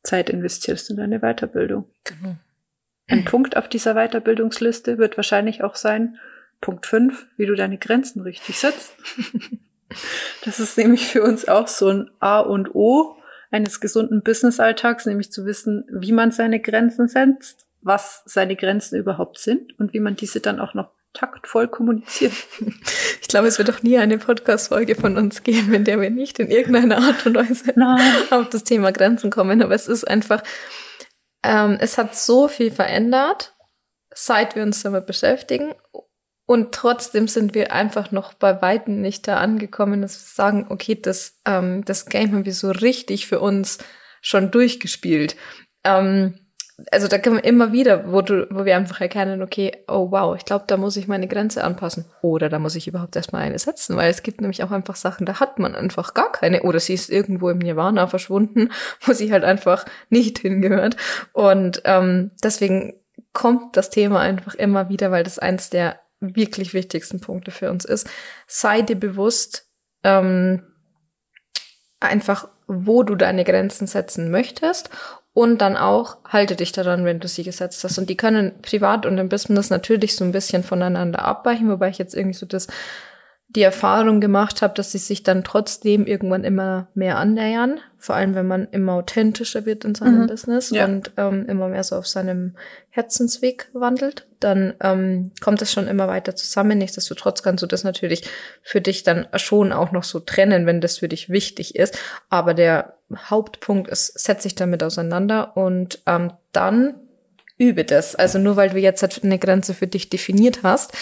[0.05, 1.91] Zeit investierst in deine Weiterbildung.
[2.05, 2.37] Genau.
[3.09, 6.19] Ein Punkt auf dieser Weiterbildungsliste wird wahrscheinlich auch sein,
[6.61, 8.95] Punkt 5, wie du deine Grenzen richtig setzt.
[10.45, 13.17] das ist nämlich für uns auch so ein A und O
[13.51, 19.39] eines gesunden Businessalltags, nämlich zu wissen, wie man seine Grenzen setzt, was seine Grenzen überhaupt
[19.39, 22.35] sind und wie man diese dann auch noch taktvoll kommunizieren.
[23.21, 26.39] Ich glaube, es wird doch nie eine Podcast-Folge von uns geben, in der wir nicht
[26.39, 28.13] in irgendeiner Art und Weise Nein.
[28.31, 29.61] auf das Thema Grenzen kommen.
[29.63, 30.43] Aber es ist einfach,
[31.43, 33.55] ähm, es hat so viel verändert,
[34.15, 35.75] seit wir uns damit beschäftigen.
[36.47, 40.95] Und trotzdem sind wir einfach noch bei Weitem nicht da angekommen, dass wir sagen, okay,
[41.01, 43.79] das, ähm, das Game haben wir so richtig für uns
[44.21, 45.35] schon durchgespielt.
[45.83, 46.44] Ähm,
[46.91, 50.45] also da wir immer wieder, wo du, wo wir einfach erkennen, okay, oh wow, ich
[50.45, 52.05] glaube, da muss ich meine Grenze anpassen.
[52.21, 55.25] Oder da muss ich überhaupt erstmal eine setzen, weil es gibt nämlich auch einfach Sachen,
[55.25, 56.63] da hat man einfach gar keine.
[56.63, 58.71] Oder sie ist irgendwo im Nirvana verschwunden,
[59.03, 60.97] wo sie halt einfach nicht hingehört.
[61.33, 62.95] Und ähm, deswegen
[63.33, 67.85] kommt das Thema einfach immer wieder, weil das eins der wirklich wichtigsten Punkte für uns
[67.85, 68.09] ist.
[68.47, 69.69] Sei dir bewusst,
[70.03, 70.63] ähm,
[72.01, 74.91] einfach, wo du deine Grenzen setzen möchtest
[75.35, 77.99] und dann auch halte dich daran, wenn du sie gesetzt hast.
[77.99, 81.99] Und die können privat und im Business natürlich so ein bisschen voneinander abweichen, wobei ich
[81.99, 82.69] jetzt irgendwie so das
[83.55, 88.35] die Erfahrung gemacht habe, dass sie sich dann trotzdem irgendwann immer mehr annähern, vor allem
[88.35, 90.27] wenn man immer authentischer wird in seinem mhm.
[90.27, 90.85] Business ja.
[90.85, 92.57] und ähm, immer mehr so auf seinem
[92.91, 96.79] Herzensweg wandelt, dann ähm, kommt es schon immer weiter zusammen.
[96.79, 98.25] Nichtsdestotrotz kannst du das natürlich
[98.63, 101.97] für dich dann schon auch noch so trennen, wenn das für dich wichtig ist.
[102.31, 106.95] Aber der Hauptpunkt ist, setz dich damit auseinander und ähm, dann
[107.57, 108.17] übe das.
[108.17, 110.93] Also nur weil du jetzt halt eine Grenze für dich definiert hast,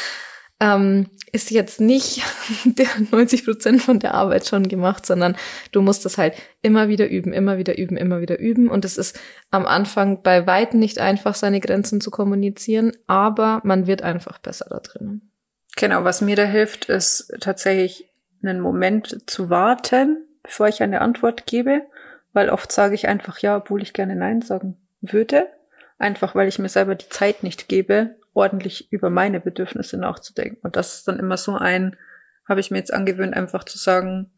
[0.60, 2.22] ähm, ist jetzt nicht
[2.64, 5.36] der 90 Prozent von der Arbeit schon gemacht, sondern
[5.72, 8.68] du musst das halt immer wieder üben, immer wieder üben, immer wieder üben.
[8.68, 9.18] Und es ist
[9.50, 14.66] am Anfang bei weitem nicht einfach, seine Grenzen zu kommunizieren, aber man wird einfach besser
[14.68, 15.32] da drinnen.
[15.76, 18.10] Genau, was mir da hilft, ist tatsächlich
[18.42, 21.82] einen Moment zu warten, bevor ich eine Antwort gebe,
[22.32, 25.46] weil oft sage ich einfach ja, obwohl ich gerne Nein sagen würde,
[25.98, 30.58] einfach weil ich mir selber die Zeit nicht gebe, ordentlich über meine Bedürfnisse nachzudenken.
[30.62, 31.96] Und das ist dann immer so ein,
[32.48, 34.30] habe ich mir jetzt angewöhnt, einfach zu sagen,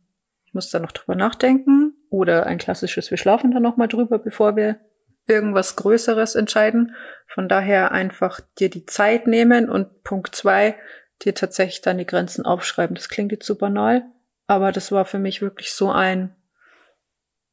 [0.47, 1.95] ich muss da noch drüber nachdenken.
[2.11, 4.79] Oder ein klassisches, wir schlafen da noch mal drüber, bevor wir
[5.27, 6.95] irgendwas Größeres entscheiden.
[7.27, 10.77] Von daher einfach dir die Zeit nehmen und Punkt zwei,
[11.23, 12.95] dir tatsächlich deine Grenzen aufschreiben.
[12.95, 14.05] Das klingt jetzt so banal,
[14.47, 16.35] aber das war für mich wirklich so ein,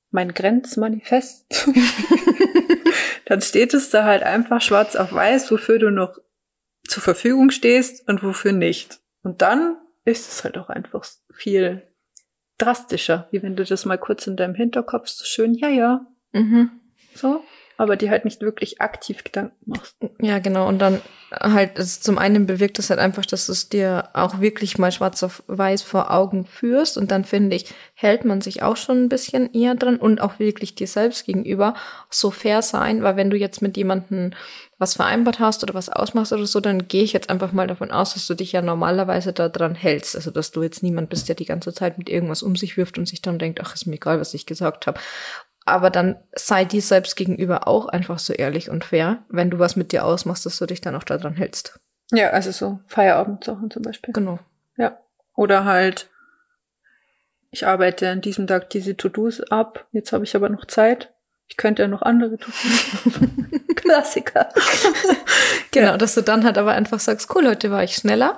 [0.09, 1.45] mein Grenzmanifest.
[3.25, 6.19] dann steht es da halt einfach schwarz auf weiß, wofür du noch
[6.91, 8.99] zur Verfügung stehst und wofür nicht.
[9.23, 11.87] Und dann ist es halt auch einfach viel
[12.57, 16.69] drastischer, wie wenn du das mal kurz in deinem Hinterkopf so schön, ja, ja, mhm.
[17.15, 17.43] so,
[17.81, 19.95] aber die halt nicht wirklich aktiv Gedanken machst.
[20.19, 20.67] Ja, genau.
[20.67, 24.39] Und dann halt, also zum einen bewirkt es halt einfach, dass du es dir auch
[24.39, 26.97] wirklich mal schwarz auf weiß vor Augen führst.
[26.97, 30.37] Und dann finde ich, hält man sich auch schon ein bisschen eher dran und auch
[30.37, 31.73] wirklich dir selbst gegenüber
[32.09, 34.31] so fair sein, weil wenn du jetzt mit jemandem
[34.77, 37.91] was vereinbart hast oder was ausmachst oder so, dann gehe ich jetzt einfach mal davon
[37.91, 40.15] aus, dass du dich ja normalerweise daran hältst.
[40.15, 42.97] Also dass du jetzt niemand bist, der die ganze Zeit mit irgendwas um sich wirft
[42.97, 44.99] und sich dann denkt, ach, ist mir egal, was ich gesagt habe.
[45.65, 49.75] Aber dann sei dir selbst gegenüber auch einfach so ehrlich und fair, wenn du was
[49.75, 51.79] mit dir ausmachst, dass du dich dann auch daran hältst.
[52.11, 54.13] Ja, also so Feierabendsachen zum Beispiel.
[54.13, 54.39] Genau.
[54.77, 54.99] Ja.
[55.35, 56.09] Oder halt,
[57.51, 61.13] ich arbeite an diesem Tag diese To-Dos ab, jetzt habe ich aber noch Zeit.
[61.47, 64.49] Ich könnte ja noch andere To-Dos Klassiker.
[65.71, 65.97] genau, ja.
[65.97, 68.37] dass du dann halt aber einfach sagst, cool, heute war ich schneller.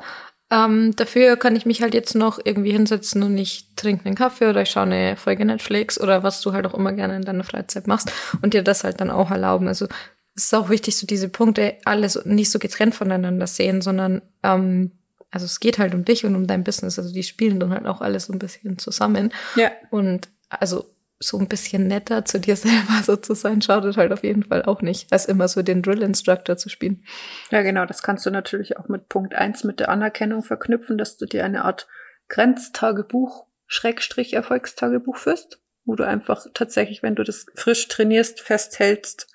[0.53, 4.47] Ähm, dafür kann ich mich halt jetzt noch irgendwie hinsetzen und ich trinke einen Kaffee
[4.47, 7.43] oder ich schaue eine Folge Netflix oder was du halt auch immer gerne in deiner
[7.43, 8.11] Freizeit machst
[8.43, 9.67] und dir das halt dann auch erlauben.
[9.67, 9.87] Also
[10.35, 14.91] es ist auch wichtig, so diese Punkte alles nicht so getrennt voneinander sehen, sondern ähm,
[15.31, 16.99] also es geht halt um dich und um dein Business.
[16.99, 19.33] Also die spielen dann halt auch alles so ein bisschen zusammen.
[19.55, 19.71] Ja.
[19.89, 20.85] Und also
[21.25, 24.63] so ein bisschen netter zu dir selber so zu sein, schadet halt auf jeden Fall
[24.63, 27.03] auch nicht, als immer so den Drill Instructor zu spielen.
[27.51, 31.17] Ja, genau, das kannst du natürlich auch mit Punkt eins mit der Anerkennung verknüpfen, dass
[31.17, 31.87] du dir eine Art
[32.29, 39.27] Grenztagebuch, Schrägstrich Erfolgstagebuch führst, wo du einfach tatsächlich, wenn du das frisch trainierst, festhältst,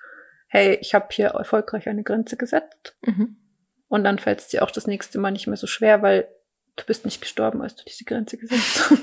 [0.49, 2.97] hey, ich habe hier erfolgreich eine Grenze gesetzt.
[3.03, 3.37] Mhm.
[3.89, 6.29] Und dann fällt es dir auch das nächste Mal nicht mehr so schwer, weil
[6.79, 9.03] du bist nicht gestorben, als du diese Grenze gesetzt hast.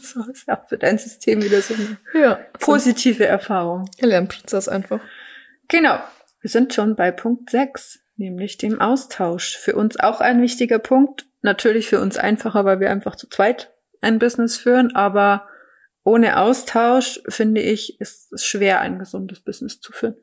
[0.00, 3.90] so ist ja für dein System wieder so eine ja, positive Erfahrung.
[4.00, 5.00] Lernprozess einfach.
[5.68, 5.98] Genau.
[6.40, 9.56] Wir sind schon bei Punkt 6, nämlich dem Austausch.
[9.56, 11.26] Für uns auch ein wichtiger Punkt.
[11.42, 15.48] Natürlich für uns einfacher, weil wir einfach zu zweit ein Business führen, aber
[16.04, 20.16] ohne Austausch, finde ich, ist es schwer, ein gesundes Business zu führen.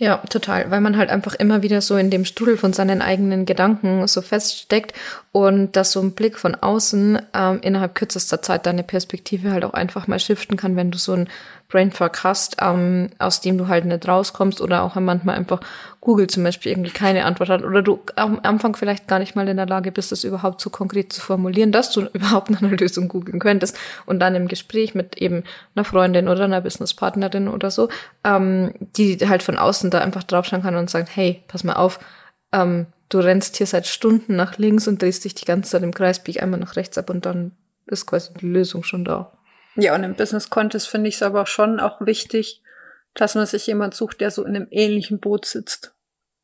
[0.00, 3.46] Ja, total, weil man halt einfach immer wieder so in dem Strudel von seinen eigenen
[3.46, 4.92] Gedanken so feststeckt
[5.32, 9.74] und dass so ein Blick von außen ähm, innerhalb kürzester Zeit deine Perspektive halt auch
[9.74, 11.28] einfach mal shiften kann, wenn du so ein
[11.68, 15.60] Brainfuck hast, ähm, aus dem du halt nicht rauskommst oder auch manchmal einfach
[16.00, 19.46] Google zum Beispiel irgendwie keine Antwort hat oder du am Anfang vielleicht gar nicht mal
[19.48, 23.08] in der Lage bist, das überhaupt so konkret zu formulieren, dass du überhaupt eine Lösung
[23.08, 27.90] googeln könntest und dann im Gespräch mit eben einer Freundin oder einer Businesspartnerin oder so,
[28.24, 32.00] ähm, die halt von außen da einfach draufschauen kann und sagt, hey, pass mal auf,
[32.52, 35.92] ähm, du rennst hier seit Stunden nach links und drehst dich die ganze Zeit im
[35.92, 37.52] Kreis, bieg einmal nach rechts ab und dann
[37.86, 39.32] ist quasi die Lösung schon da.
[39.76, 42.62] Ja, und im Business Contest finde ich es aber schon auch wichtig,
[43.14, 45.94] dass man sich jemand sucht, der so in einem ähnlichen Boot sitzt.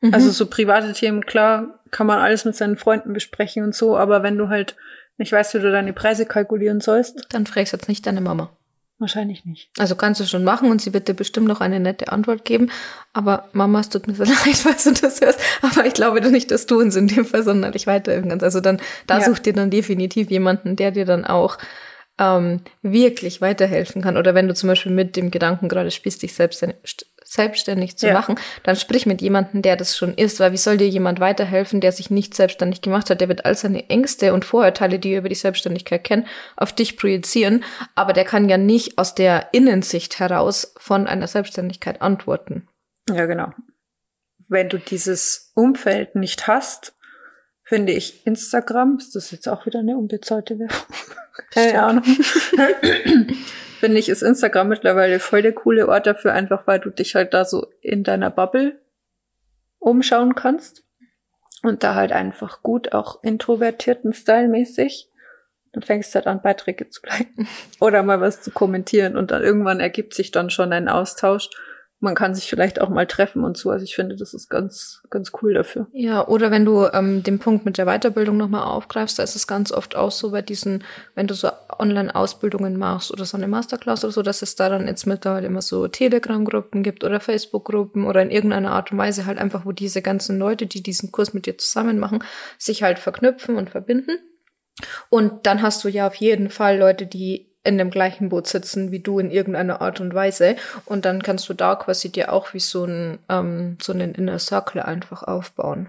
[0.00, 0.14] Mhm.
[0.14, 4.22] Also so private Themen, klar, kann man alles mit seinen Freunden besprechen und so, aber
[4.22, 4.76] wenn du halt
[5.16, 7.26] nicht weißt, wie du deine Preise kalkulieren sollst.
[7.30, 8.50] Dann fragst du jetzt nicht deine Mama.
[8.98, 9.70] Wahrscheinlich nicht.
[9.76, 12.70] Also kannst du schon machen und sie wird dir bestimmt noch eine nette Antwort geben.
[13.12, 15.38] Aber Mama, es tut mir so leid, falls du das hörst.
[15.62, 18.44] Aber ich glaube nicht, dass du uns in dem Fall sonderlich weiterhelfen kannst.
[18.44, 19.24] Also dann, da ja.
[19.24, 21.58] such dir dann definitiv jemanden, der dir dann auch
[22.18, 24.16] ähm, wirklich weiterhelfen kann.
[24.16, 26.64] Oder wenn du zum Beispiel mit dem Gedanken gerade spielst, dich selbst
[27.24, 28.12] selbstständig zu ja.
[28.12, 31.80] machen, dann sprich mit jemandem, der das schon ist, weil wie soll dir jemand weiterhelfen,
[31.80, 33.20] der sich nicht selbstständig gemacht hat?
[33.20, 36.96] Der wird all seine Ängste und Vorurteile, die er über die Selbstständigkeit kennt, auf dich
[36.96, 42.68] projizieren, aber der kann ja nicht aus der Innensicht heraus von einer Selbstständigkeit antworten.
[43.10, 43.52] Ja, genau.
[44.46, 46.94] Wenn du dieses Umfeld nicht hast,
[47.64, 50.76] finde ich Instagram, ist das jetzt auch wieder eine unbezahlte Werbung?
[51.50, 52.04] Keine Ahnung.
[53.84, 57.34] finde ich, ist Instagram mittlerweile voll der coole Ort dafür, einfach weil du dich halt
[57.34, 58.80] da so in deiner Bubble
[59.78, 60.84] umschauen kannst.
[61.62, 65.10] Und da halt einfach gut, auch introvertierten Style-mäßig.
[65.74, 67.46] Dann fängst du halt an, Beiträge zu liken
[67.78, 71.50] oder mal was zu kommentieren und dann irgendwann ergibt sich dann schon ein Austausch
[72.04, 73.70] man kann sich vielleicht auch mal treffen und so.
[73.70, 75.88] Also ich finde, das ist ganz, ganz cool dafür.
[75.92, 79.46] Ja, oder wenn du ähm, den Punkt mit der Weiterbildung nochmal aufgreifst, da ist es
[79.46, 84.04] ganz oft auch so bei diesen, wenn du so Online-Ausbildungen machst oder so eine Masterclass
[84.04, 88.22] oder so, dass es da dann jetzt mittlerweile immer so Telegram-Gruppen gibt oder Facebook-Gruppen oder
[88.22, 91.46] in irgendeiner Art und Weise halt einfach, wo diese ganzen Leute, die diesen Kurs mit
[91.46, 92.22] dir zusammen machen,
[92.58, 94.18] sich halt verknüpfen und verbinden.
[95.08, 98.92] Und dann hast du ja auf jeden Fall Leute, die in dem gleichen Boot sitzen
[98.92, 100.56] wie du in irgendeiner Art und Weise.
[100.84, 104.38] Und dann kannst du da quasi dir auch wie so ein ähm, so einen Inner
[104.38, 105.88] Circle einfach aufbauen.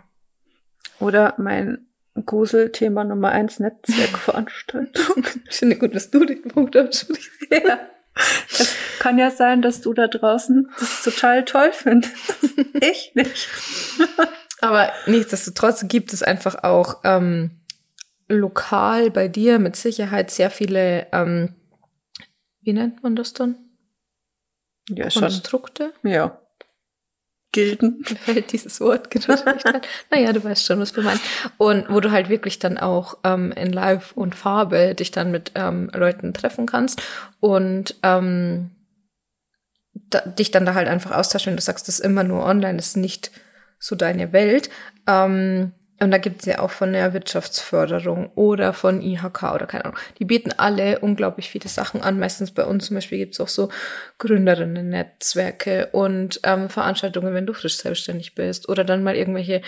[0.99, 1.85] Oder mein
[2.25, 5.25] Gruselthema Nummer eins, Netzwerkveranstaltung.
[5.49, 7.31] ich finde gut, dass du den Punkt ansprichst.
[7.51, 7.79] Ja.
[8.49, 12.15] Es kann ja sein, dass du da draußen das total toll findest.
[12.81, 13.49] ich nicht.
[14.61, 17.51] Aber nichtsdestotrotz gibt es einfach auch ähm,
[18.29, 21.53] lokal bei dir mit Sicherheit sehr viele ähm,
[22.65, 23.55] wie nennt man das dann?
[24.89, 25.93] Ja, Konstrukte?
[26.01, 26.11] Schon.
[26.11, 26.41] Ja.
[27.51, 28.03] Gilden.
[28.09, 29.81] Mir fällt dieses Wort gerade nicht ein.
[30.11, 31.23] Naja, du weißt schon, was du meinst.
[31.57, 35.53] Und wo du halt wirklich dann auch ähm, in Live und Farbe dich dann mit
[35.55, 37.01] ähm, Leuten treffen kannst
[37.39, 38.71] und ähm,
[39.93, 42.75] da, dich dann da halt einfach austauschen, wenn du sagst, das ist immer nur online,
[42.75, 43.31] das ist nicht
[43.79, 44.69] so deine Welt.
[45.07, 49.85] Ähm, und da gibt es ja auch von der Wirtschaftsförderung oder von IHK oder keine
[49.85, 49.97] Ahnung.
[50.19, 52.19] Die bieten alle unglaublich viele Sachen an.
[52.19, 53.69] Meistens bei uns zum Beispiel gibt es auch so
[54.17, 58.67] Gründerinnen-Netzwerke und ähm, Veranstaltungen, wenn du frisch selbstständig bist.
[58.67, 59.61] Oder dann mal irgendwelche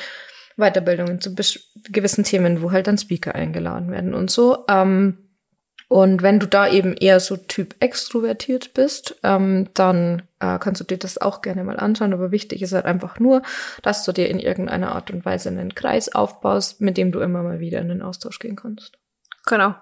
[0.58, 4.66] Weiterbildungen zu gewissen Themen, wo halt dann Speaker eingeladen werden und so.
[4.68, 5.18] Ähm,
[5.88, 10.86] und wenn du da eben eher so Typ extrovertiert bist, ähm, dann äh, kannst du
[10.86, 12.14] dir das auch gerne mal anschauen.
[12.14, 13.42] Aber wichtig ist halt einfach nur,
[13.82, 17.44] dass du dir in irgendeiner Art und Weise einen Kreis aufbaust, mit dem du immer
[17.44, 18.98] mal wieder in den Austausch gehen kannst.
[19.46, 19.76] Genau.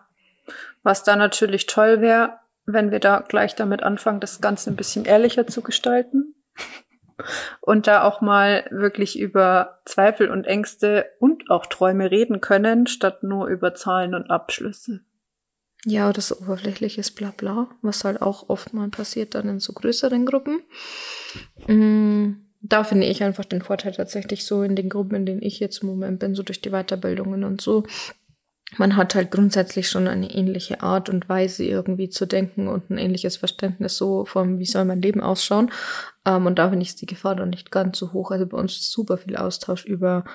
[0.83, 5.05] Was da natürlich toll wäre, wenn wir da gleich damit anfangen, das Ganze ein bisschen
[5.05, 6.35] ehrlicher zu gestalten.
[7.61, 13.23] Und da auch mal wirklich über Zweifel und Ängste und auch Träume reden können, statt
[13.23, 14.99] nur über Zahlen und Abschlüsse.
[15.87, 20.25] Ja, oder so oberflächliches Blabla, was halt auch oft mal passiert dann in so größeren
[20.25, 20.61] Gruppen.
[21.67, 25.59] Mm, da finde ich einfach den Vorteil tatsächlich so in den Gruppen, in denen ich
[25.59, 27.83] jetzt im Moment bin, so durch die Weiterbildungen und so.
[28.77, 32.97] Man hat halt grundsätzlich schon eine ähnliche Art und Weise irgendwie zu denken und ein
[32.97, 35.71] ähnliches Verständnis so von, wie soll mein Leben ausschauen.
[36.25, 38.31] Ähm, und da finde ich die Gefahr dann nicht ganz so hoch.
[38.31, 40.25] Also bei uns ist super viel Austausch über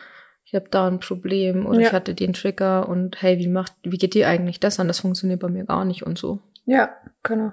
[0.44, 1.88] ich habe da ein Problem oder ja.
[1.88, 4.88] ich hatte den Trigger und hey, wie macht, wie geht dir eigentlich das an?
[4.88, 6.40] Das funktioniert bei mir gar nicht und so.
[6.64, 6.90] Ja,
[7.22, 7.53] genau.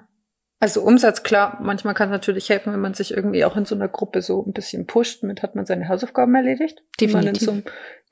[0.60, 3.76] Also Umsatz, klar, manchmal kann es natürlich helfen, wenn man sich irgendwie auch in so
[3.76, 7.34] einer Gruppe so ein bisschen pusht, mit hat man seine Hausaufgaben erledigt, wenn man in
[7.36, 7.62] so einem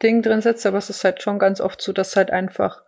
[0.00, 2.82] Ding drin sitzt, aber es ist halt schon ganz oft so, dass halt einfach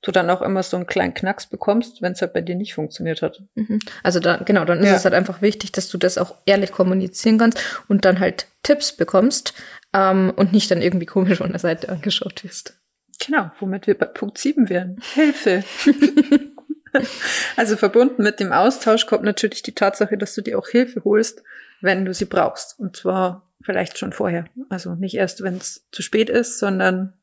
[0.00, 2.74] du dann auch immer so einen kleinen Knacks bekommst, wenn es halt bei dir nicht
[2.74, 3.42] funktioniert hat.
[3.54, 3.78] Mhm.
[4.02, 4.96] Also da, genau, dann ist ja.
[4.96, 8.92] es halt einfach wichtig, dass du das auch ehrlich kommunizieren kannst und dann halt Tipps
[8.92, 9.54] bekommst,
[9.94, 12.78] ähm, und nicht dann irgendwie komisch von der Seite angeschaut wirst.
[13.24, 15.00] Genau, womit wir bei Punkt 7 wären.
[15.14, 15.62] Hilfe.
[17.56, 21.42] also verbunden mit dem Austausch kommt natürlich die Tatsache, dass du dir auch Hilfe holst,
[21.80, 22.78] wenn du sie brauchst.
[22.78, 24.46] Und zwar vielleicht schon vorher.
[24.68, 27.14] Also nicht erst, wenn es zu spät ist, sondern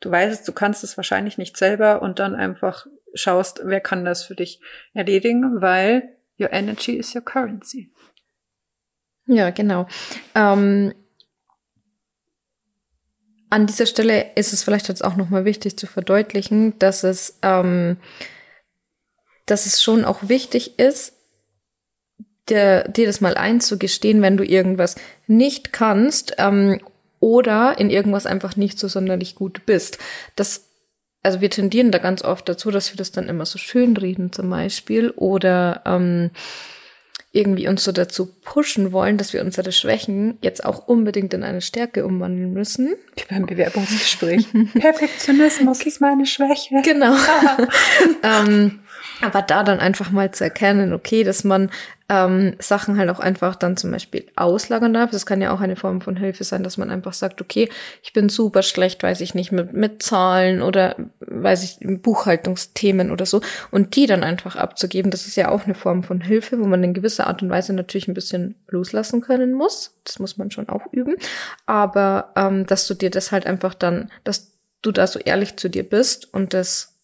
[0.00, 4.24] du weißt, du kannst es wahrscheinlich nicht selber und dann einfach schaust, wer kann das
[4.24, 4.60] für dich
[4.94, 7.92] erledigen, weil your energy is your currency.
[9.26, 9.86] Ja, genau.
[10.34, 10.94] Ähm,
[13.52, 17.98] an dieser Stelle ist es vielleicht jetzt auch nochmal wichtig zu verdeutlichen, dass es, ähm,
[19.44, 21.12] dass es schon auch wichtig ist,
[22.48, 24.96] dir, dir das mal einzugestehen, wenn du irgendwas
[25.26, 26.80] nicht kannst ähm,
[27.20, 29.98] oder in irgendwas einfach nicht so sonderlich gut bist.
[30.34, 30.70] Das,
[31.22, 34.32] also wir tendieren da ganz oft dazu, dass wir das dann immer so schön reden
[34.32, 36.30] zum Beispiel oder ähm,
[37.32, 41.62] irgendwie uns so dazu pushen wollen, dass wir unsere Schwächen jetzt auch unbedingt in eine
[41.62, 42.94] Stärke umwandeln müssen.
[43.16, 44.46] Wie beim Bewerbungsgespräch.
[44.74, 46.82] Perfektionismus ist meine Schwäche.
[46.84, 47.14] Genau.
[48.22, 48.80] ähm,
[49.22, 51.70] aber da dann einfach mal zu erkennen, okay, dass man
[52.08, 55.10] ähm, Sachen halt auch einfach dann zum Beispiel auslagern darf.
[55.10, 57.70] Das kann ja auch eine Form von Hilfe sein, dass man einfach sagt, okay,
[58.02, 63.24] ich bin super schlecht, weiß ich nicht, mit, mit Zahlen oder weiß ich, Buchhaltungsthemen oder
[63.24, 63.40] so.
[63.70, 66.84] Und die dann einfach abzugeben, das ist ja auch eine Form von Hilfe, wo man
[66.84, 69.94] in gewisser Art und Weise natürlich ein bisschen loslassen können muss.
[70.04, 71.16] Das muss man schon auch üben.
[71.64, 74.52] Aber ähm, dass du dir das halt einfach dann, dass
[74.82, 76.96] du da so ehrlich zu dir bist und das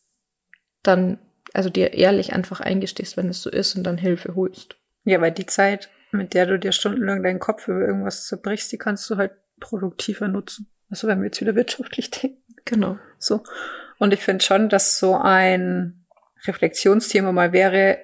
[0.83, 1.19] dann
[1.55, 4.77] also dir ehrlich einfach eingestehst, wenn es so ist und dann Hilfe holst.
[5.05, 8.79] Ja, weil die Zeit, mit der du dir stundenlang deinen Kopf über irgendwas zerbrichst, die
[8.79, 10.69] kannst du halt produktiver nutzen.
[10.91, 12.43] Also wenn wir jetzt wieder wirtschaftlich denken.
[12.65, 12.99] Genau.
[13.19, 13.43] So.
[13.99, 16.07] Und ich finde schon, dass so ein
[16.47, 17.99] Reflexionsthema mal wäre,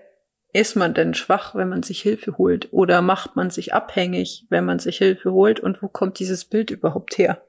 [0.52, 2.72] ist man denn schwach, wenn man sich Hilfe holt?
[2.72, 5.60] Oder macht man sich abhängig, wenn man sich Hilfe holt?
[5.60, 7.42] Und wo kommt dieses Bild überhaupt her?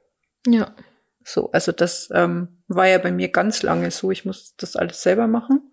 [0.48, 0.76] Ja.
[1.24, 4.12] So, also das ähm, war ja bei mir ganz lange so.
[4.12, 5.72] Ich muss das alles selber machen.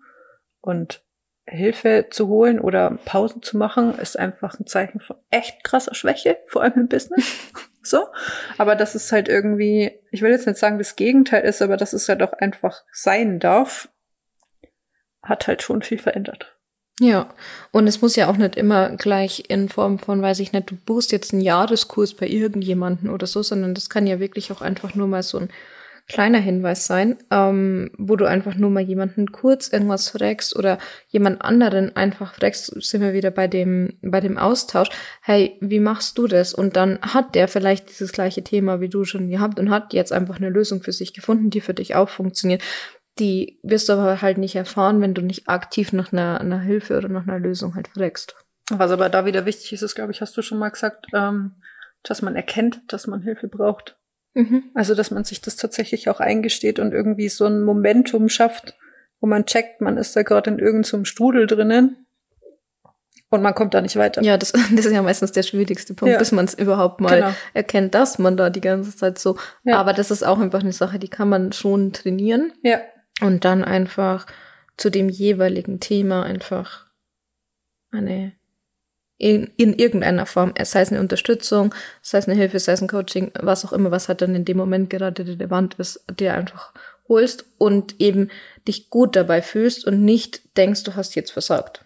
[0.63, 1.03] Und
[1.45, 6.37] Hilfe zu holen oder Pausen zu machen, ist einfach ein Zeichen von echt krasser Schwäche,
[6.47, 7.51] vor allem im Business.
[7.83, 8.07] so.
[8.57, 11.93] Aber das ist halt irgendwie, ich will jetzt nicht sagen, das Gegenteil ist, aber das
[11.93, 13.89] ist halt auch einfach sein darf,
[15.21, 16.57] hat halt schon viel verändert.
[16.99, 17.27] Ja,
[17.71, 20.75] und es muss ja auch nicht immer gleich in Form von, weiß ich nicht, du
[20.75, 24.95] buchst jetzt einen Jahreskurs bei irgendjemanden oder so, sondern das kann ja wirklich auch einfach
[24.95, 25.49] nur mal so ein
[26.07, 30.77] kleiner Hinweis sein, ähm, wo du einfach nur mal jemanden kurz irgendwas fragst oder
[31.07, 34.89] jemand anderen einfach fragst, sind wir wieder bei dem, bei dem Austausch,
[35.21, 36.53] hey, wie machst du das?
[36.53, 40.11] Und dann hat der vielleicht dieses gleiche Thema wie du schon gehabt und hat jetzt
[40.11, 42.61] einfach eine Lösung für sich gefunden, die für dich auch funktioniert.
[43.19, 46.97] Die wirst du aber halt nicht erfahren, wenn du nicht aktiv nach einer, einer Hilfe
[46.97, 48.35] oder nach einer Lösung halt fragst.
[48.69, 51.55] Was aber da wieder wichtig ist, ist, glaube ich, hast du schon mal gesagt, ähm,
[52.01, 53.97] dass man erkennt, dass man Hilfe braucht.
[54.33, 54.63] Mhm.
[54.73, 58.75] Also, dass man sich das tatsächlich auch eingesteht und irgendwie so ein Momentum schafft,
[59.19, 62.03] wo man checkt, man ist da gerade in irgendeinem so Strudel drinnen
[63.33, 64.21] und man kommt da nicht weiter.
[64.21, 66.19] Ja, das, das ist ja meistens der schwierigste Punkt, ja.
[66.19, 67.33] bis man es überhaupt mal genau.
[67.53, 69.37] erkennt, dass man da die ganze Zeit so.
[69.63, 69.77] Ja.
[69.79, 72.53] Aber das ist auch einfach eine Sache, die kann man schon trainieren.
[72.61, 72.79] Ja.
[73.21, 74.27] Und dann einfach
[74.77, 76.87] zu dem jeweiligen Thema einfach
[77.91, 78.33] eine
[79.23, 82.89] in, in irgendeiner Form, sei es eine Unterstützung, sei es eine Hilfe, sei es ein
[82.89, 86.73] Coaching, was auch immer, was halt dann in dem Moment gerade relevant ist, dir einfach
[87.07, 88.29] holst und eben
[88.67, 91.85] dich gut dabei fühlst und nicht denkst, du hast jetzt versagt.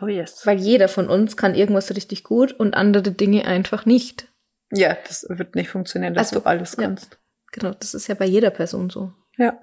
[0.00, 0.46] Oh yes.
[0.46, 4.28] Weil jeder von uns kann irgendwas richtig gut und andere Dinge einfach nicht.
[4.72, 7.10] Ja, das wird nicht funktionieren, dass also, du alles kannst.
[7.10, 7.18] Ja,
[7.50, 9.12] genau, das ist ja bei jeder Person so.
[9.36, 9.58] Ja.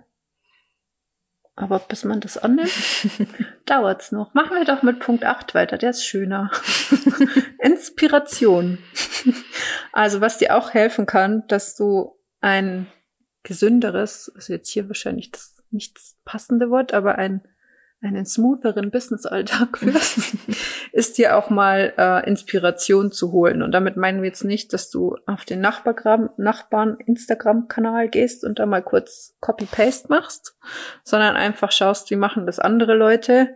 [1.57, 2.71] Aber bis man das annimmt,
[3.65, 4.33] dauert's noch.
[4.35, 6.51] Machen wir doch mit Punkt 8 weiter, der ist schöner.
[7.59, 8.77] Inspiration.
[9.91, 12.85] also was dir auch helfen kann, dass du ein
[13.41, 17.41] gesünderes, also jetzt hier wahrscheinlich das nicht passende Wort, aber ein
[18.01, 20.37] einen smootheren Business-Alltag führst,
[20.91, 23.61] ist dir auch mal äh, Inspiration zu holen.
[23.61, 28.59] Und damit meinen wir jetzt nicht, dass du auf den Nachbarn, Nachbarn Instagram-Kanal gehst und
[28.59, 30.55] da mal kurz Copy-Paste machst,
[31.03, 33.49] sondern einfach schaust, wie machen das andere Leute.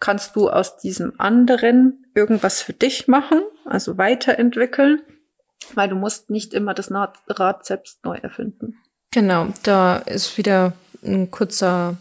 [0.00, 5.02] Kannst du aus diesem anderen irgendwas für dich machen, also weiterentwickeln,
[5.74, 8.78] weil du musst nicht immer das Rad selbst neu erfinden.
[9.10, 11.96] Genau, da ist wieder ein kurzer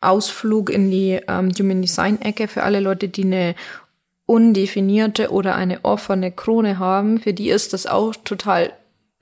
[0.00, 3.54] Ausflug in die ähm, Human Design Ecke für alle Leute, die eine
[4.26, 7.18] undefinierte oder eine offene Krone haben.
[7.18, 8.72] Für die ist das auch total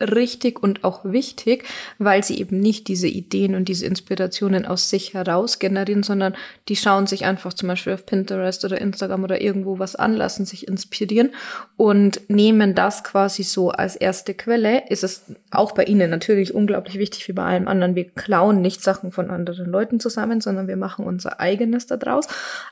[0.03, 1.65] richtig und auch wichtig,
[1.99, 6.35] weil sie eben nicht diese Ideen und diese Inspirationen aus sich heraus generieren, sondern
[6.69, 10.45] die schauen sich einfach zum Beispiel auf Pinterest oder Instagram oder irgendwo was an, lassen
[10.45, 11.31] sich inspirieren
[11.77, 14.89] und nehmen das quasi so als erste Quelle.
[14.89, 17.95] Ist es auch bei ihnen natürlich unglaublich wichtig wie bei allem anderen.
[17.95, 22.27] Wir klauen nicht Sachen von anderen Leuten zusammen, sondern wir machen unser eigenes daraus.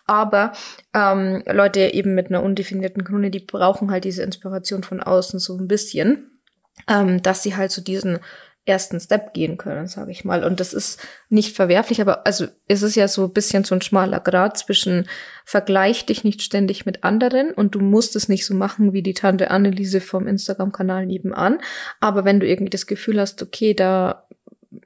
[0.06, 0.52] Aber
[0.94, 5.56] ähm, Leute eben mit einer undefinierten Krone, die brauchen halt diese Inspiration von außen so
[5.56, 6.39] ein bisschen
[6.88, 8.20] ähm, dass sie halt so diesen
[8.66, 10.44] ersten Step gehen können, sage ich mal.
[10.44, 13.82] Und das ist nicht verwerflich, aber also es ist ja so ein bisschen so ein
[13.82, 15.08] schmaler Grad zwischen
[15.44, 19.14] vergleich dich nicht ständig mit anderen und du musst es nicht so machen wie die
[19.14, 21.58] Tante Anneliese vom Instagram-Kanal nebenan.
[22.00, 24.28] Aber wenn du irgendwie das Gefühl hast, okay, da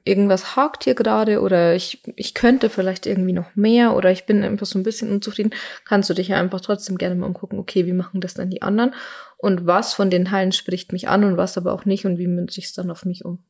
[0.05, 4.43] irgendwas hakt hier gerade oder ich, ich könnte vielleicht irgendwie noch mehr oder ich bin
[4.43, 5.53] einfach so ein bisschen unzufrieden,
[5.83, 8.61] kannst du dich ja einfach trotzdem gerne mal umgucken, okay, wie machen das dann die
[8.61, 8.93] anderen
[9.37, 12.27] und was von den Teilen spricht mich an und was aber auch nicht und wie
[12.27, 13.43] münze ich es dann auf mich um.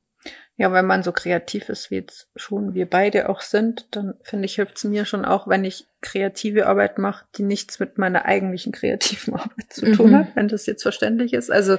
[0.57, 4.45] Ja, wenn man so kreativ ist, wie jetzt schon wir beide auch sind, dann finde
[4.45, 8.23] ich, hilft es mir schon auch, wenn ich kreative Arbeit mache, die nichts mit meiner
[8.23, 10.15] eigentlichen kreativen Arbeit zu tun mhm.
[10.15, 11.51] hat, wenn das jetzt verständlich ist.
[11.51, 11.77] Also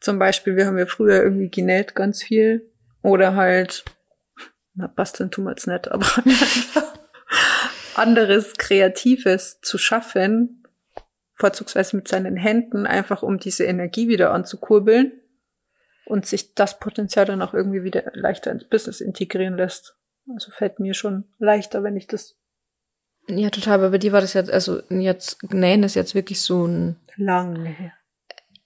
[0.00, 2.68] zum Beispiel, wir haben ja früher irgendwie genäht ganz viel
[3.02, 3.84] oder halt,
[4.76, 6.06] na, basteln tun wir jetzt nicht, aber
[7.94, 10.62] anderes Kreatives zu schaffen,
[11.34, 15.12] vorzugsweise mit seinen Händen, einfach um diese Energie wieder anzukurbeln
[16.04, 19.96] und sich das Potenzial dann auch irgendwie wieder leichter ins Business integrieren lässt.
[20.34, 22.36] Also fällt mir schon leichter, wenn ich das.
[23.28, 23.74] Ja, total.
[23.74, 26.96] Aber bei dir war das jetzt, also jetzt, nähen ist jetzt wirklich so ein.
[27.16, 27.92] Lange her.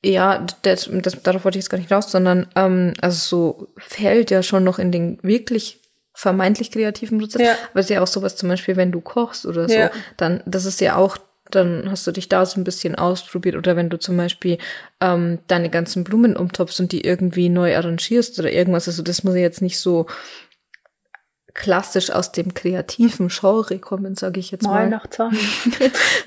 [0.02, 4.30] Ja, das, das, darauf wollte ich jetzt gar nicht raus, sondern ähm, also so fällt
[4.30, 5.80] ja schon noch in den wirklich
[6.20, 7.42] vermeintlich kreativen Prozess.
[7.42, 7.52] Ja.
[7.70, 9.90] Aber es ist ja auch sowas zum Beispiel, wenn du kochst oder so, ja.
[10.18, 11.16] dann das ist ja auch
[11.50, 13.56] dann hast du dich da so ein bisschen ausprobiert.
[13.56, 14.58] Oder wenn du zum Beispiel
[15.00, 18.86] ähm, deine ganzen Blumen umtopfst und die irgendwie neu arrangierst oder irgendwas.
[18.86, 20.06] Also das muss ja jetzt nicht so
[21.54, 24.88] klassisch aus dem kreativen Genre kommen, sage ich jetzt mal.
[24.88, 25.00] mal.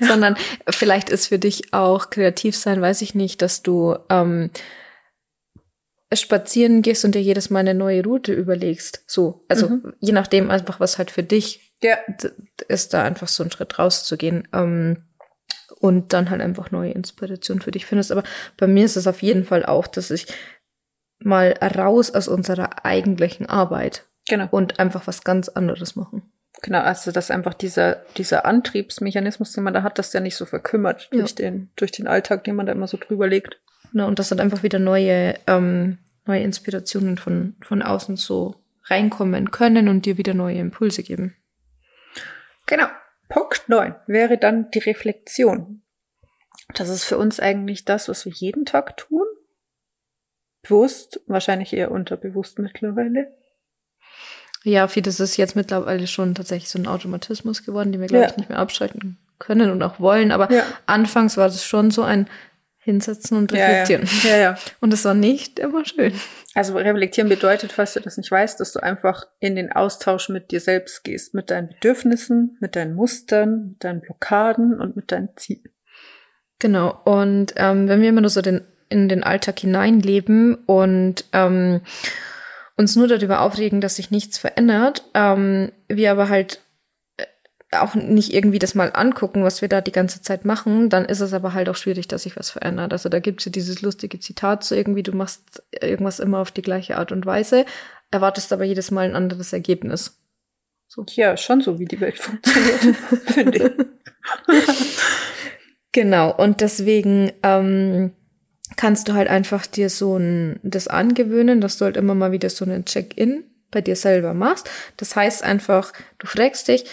[0.00, 0.36] Sondern
[0.68, 4.50] vielleicht ist für dich auch kreativ sein, weiß ich nicht, dass du ähm,
[6.20, 9.04] spazieren gehst und dir jedes Mal eine neue Route überlegst.
[9.06, 9.94] So, also mhm.
[10.00, 11.96] je nachdem einfach, was halt für dich ja.
[12.68, 14.48] ist, da einfach so ein Schritt rauszugehen.
[14.52, 15.04] Ähm,
[15.80, 18.10] und dann halt einfach neue Inspiration für dich findest.
[18.10, 18.22] Aber
[18.56, 20.26] bei mir ist es auf jeden Fall auch, dass ich
[21.18, 24.48] mal raus aus unserer eigentlichen Arbeit genau.
[24.50, 26.22] und einfach was ganz anderes machen.
[26.62, 30.46] Genau, also dass einfach dieser, dieser Antriebsmechanismus, den man da hat, dass der nicht so
[30.46, 31.18] verkümmert ja.
[31.18, 33.60] durch, den, durch den Alltag, den man da immer so drüber legt.
[33.92, 39.50] Genau, und dass dann einfach wieder neue, ähm, neue Inspirationen von, von außen so reinkommen
[39.50, 41.36] können und dir wieder neue Impulse geben.
[42.66, 42.86] Genau.
[43.28, 45.82] Punkt 9 wäre dann die Reflexion.
[46.74, 49.26] Das ist für uns eigentlich das, was wir jeden Tag tun.
[50.62, 53.34] Bewusst, wahrscheinlich eher unterbewusst mittlerweile.
[54.62, 58.30] Ja, vieles ist jetzt mittlerweile schon tatsächlich so ein Automatismus geworden, den wir, glaube ja.
[58.30, 60.32] ich, nicht mehr abschalten können und auch wollen.
[60.32, 60.64] Aber ja.
[60.86, 62.28] anfangs war das schon so ein
[62.84, 64.06] Hinsetzen und reflektieren.
[64.24, 64.36] Ja, ja.
[64.36, 66.12] ja, Und es war nicht immer schön.
[66.54, 70.50] Also reflektieren bedeutet, falls du das nicht weißt, dass du einfach in den Austausch mit
[70.50, 75.30] dir selbst gehst, mit deinen Bedürfnissen, mit deinen Mustern, mit deinen Blockaden und mit deinen
[75.36, 75.70] Zielen.
[76.58, 77.00] Genau.
[77.04, 78.60] Und ähm, wenn wir immer nur so den,
[78.90, 81.80] in den Alltag hineinleben und ähm,
[82.76, 86.60] uns nur darüber aufregen, dass sich nichts verändert, ähm, wir aber halt
[87.82, 91.20] auch nicht irgendwie das mal angucken, was wir da die ganze Zeit machen, dann ist
[91.20, 92.92] es aber halt auch schwierig, dass sich was verändert.
[92.92, 96.50] Also da gibt es ja dieses lustige Zitat so irgendwie, du machst irgendwas immer auf
[96.50, 97.64] die gleiche Art und Weise,
[98.10, 100.18] erwartest aber jedes Mal ein anderes Ergebnis.
[100.88, 101.04] So.
[101.10, 102.96] Ja, schon so, wie die Welt funktioniert,
[103.26, 103.76] finde
[104.48, 104.98] ich.
[105.92, 108.12] genau, und deswegen ähm,
[108.76, 112.50] kannst du halt einfach dir so ein, das angewöhnen, dass du halt immer mal wieder
[112.50, 114.70] so einen Check-in bei dir selber machst.
[114.96, 116.84] Das heißt einfach, du fragst dich,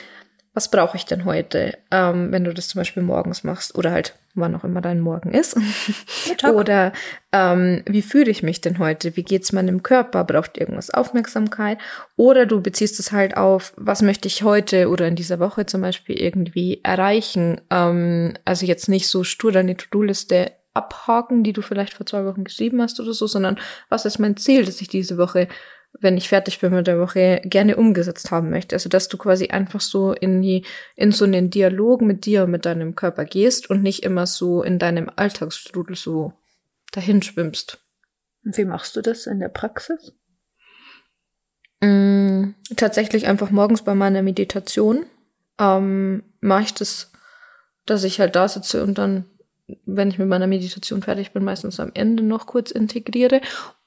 [0.54, 4.16] was brauche ich denn heute, ähm, wenn du das zum Beispiel morgens machst oder halt
[4.34, 5.58] wann auch immer dein Morgen ist.
[6.54, 6.94] oder
[7.32, 9.16] ähm, wie fühle ich mich denn heute?
[9.16, 10.24] Wie geht's meinem Körper?
[10.24, 11.80] Braucht irgendwas Aufmerksamkeit?
[12.16, 15.82] Oder du beziehst es halt auf, was möchte ich heute oder in dieser Woche zum
[15.82, 17.62] Beispiel irgendwie erreichen?
[17.70, 22.46] Ähm, also jetzt nicht so stur deine To-Do-Liste abhaken, die du vielleicht vor zwei Wochen
[22.46, 25.50] geschrieben hast oder so, sondern was ist mein Ziel, dass ich diese Woche
[26.00, 28.76] wenn ich fertig bin mit der Woche, gerne umgesetzt haben möchte.
[28.76, 30.66] Also, dass du quasi einfach so in die,
[30.96, 34.64] in so einen Dialog mit dir und mit deinem Körper gehst und nicht immer so
[34.64, 36.34] in deinem Alltagsstrudel so
[36.92, 37.80] dahin schwimmst.
[38.44, 40.14] Wie machst du das in der Praxis?
[41.82, 45.06] Mm, tatsächlich einfach morgens bei meiner Meditation
[45.60, 47.12] ähm, mache ich das,
[47.86, 49.26] dass ich halt da sitze und dann,
[49.86, 53.42] wenn ich mit meiner Meditation fertig bin, meistens am Ende noch kurz integriere.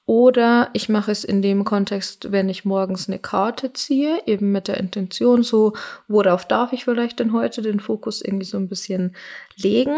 [0.07, 4.67] Oder ich mache es in dem Kontext, wenn ich morgens eine Karte ziehe, eben mit
[4.67, 5.73] der Intention, so,
[6.07, 9.15] worauf darf ich vielleicht denn heute den Fokus irgendwie so ein bisschen
[9.55, 9.95] legen.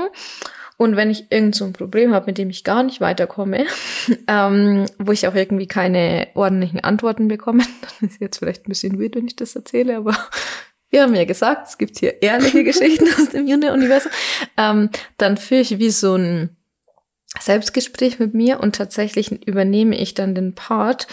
[0.77, 3.65] Und wenn ich irgend so ein Problem habe, mit dem ich gar nicht weiterkomme,
[4.27, 7.63] ähm, wo ich auch irgendwie keine ordentlichen Antworten bekomme,
[7.99, 10.15] dann ist jetzt vielleicht ein bisschen weird, wenn ich das erzähle, aber
[10.89, 14.11] wir haben ja gesagt, es gibt hier ehrliche Geschichten aus dem Universum,
[14.55, 16.56] ähm, dann führe ich wie so ein
[17.39, 21.07] Selbstgespräch mit mir und tatsächlich übernehme ich dann den Part,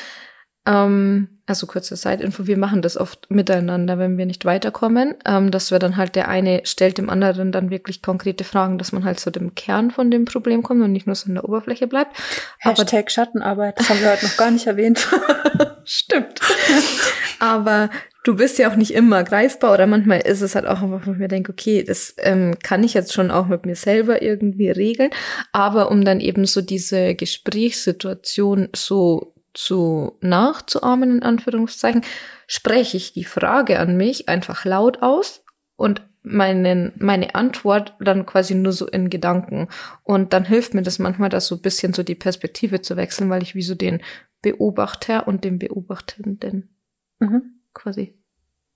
[0.66, 5.70] ähm, also kurze Zeitinfo, wir machen das oft miteinander, wenn wir nicht weiterkommen, ähm, dass
[5.70, 9.20] wir dann halt der eine stellt dem anderen dann wirklich konkrete Fragen, dass man halt
[9.20, 12.16] zu dem Kern von dem Problem kommt und nicht nur so in der Oberfläche bleibt.
[12.58, 15.06] Hashtag Aber, Schattenarbeit, das haben wir heute noch gar nicht erwähnt.
[15.84, 16.40] Stimmt.
[17.40, 17.90] Aber
[18.24, 21.12] du bist ja auch nicht immer greifbar oder manchmal ist es halt auch einfach, wo
[21.12, 24.70] ich mir denke, okay, das ähm, kann ich jetzt schon auch mit mir selber irgendwie
[24.70, 25.10] regeln.
[25.52, 32.02] Aber um dann eben so diese Gesprächssituation so zu nachzuahmen, in Anführungszeichen,
[32.48, 35.44] spreche ich die Frage an mich einfach laut aus
[35.76, 39.68] und meinen, meine Antwort dann quasi nur so in Gedanken.
[40.02, 43.28] Und dann hilft mir das manchmal, das so ein bisschen so die Perspektive zu wechseln,
[43.28, 44.02] weil ich wie so den
[44.40, 46.74] Beobachter und den Beobachtenden
[47.20, 47.53] mhm.
[47.74, 48.18] Quasi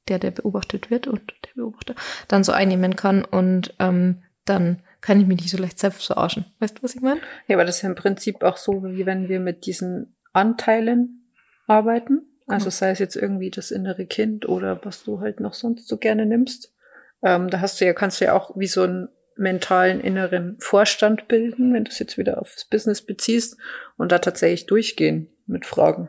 [0.08, 1.94] der, der beobachtet wird und der Beobachter
[2.28, 6.46] dann so einnehmen kann und ähm, dann kann ich mich nicht so leicht selbst verarschen.
[6.58, 7.20] Weißt du, was ich meine?
[7.46, 11.32] Ja, aber das ist ja im Prinzip auch so, wie wenn wir mit diesen Anteilen
[11.66, 12.22] arbeiten.
[12.46, 15.98] Also sei es jetzt irgendwie das innere Kind oder was du halt noch sonst so
[15.98, 16.74] gerne nimmst.
[17.22, 21.28] Ähm, da hast du ja, kannst du ja auch wie so einen mentalen inneren Vorstand
[21.28, 23.58] bilden, wenn du es jetzt wieder aufs Business beziehst
[23.98, 26.08] und da tatsächlich durchgehen mit Fragen.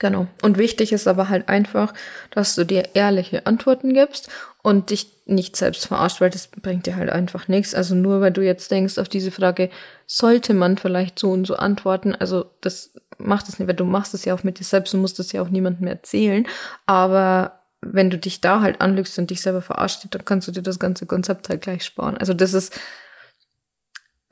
[0.00, 0.26] Genau.
[0.40, 1.92] Und wichtig ist aber halt einfach,
[2.30, 4.30] dass du dir ehrliche Antworten gibst
[4.62, 7.74] und dich nicht selbst verarscht, weil das bringt dir halt einfach nichts.
[7.74, 9.68] Also nur weil du jetzt denkst auf diese Frage,
[10.06, 14.14] sollte man vielleicht so und so antworten, also das macht es nicht, weil du machst
[14.14, 16.46] es ja auch mit dir selbst und musst es ja auch niemandem erzählen.
[16.86, 20.62] Aber wenn du dich da halt anlügst und dich selber verarscht, dann kannst du dir
[20.62, 22.16] das ganze Konzept halt gleich sparen.
[22.16, 22.80] Also das ist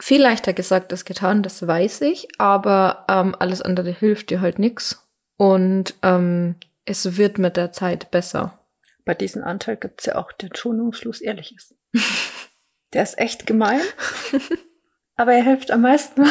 [0.00, 4.58] viel leichter gesagt als getan, das weiß ich, aber ähm, alles andere hilft dir halt
[4.58, 5.04] nix.
[5.38, 8.58] Und ähm, es wird mit der Zeit besser.
[9.04, 11.74] Bei diesem Anteil gibt's ja auch, der schonungslos ehrlich ist.
[12.92, 13.80] der ist echt gemein,
[15.16, 16.24] aber er hilft am meisten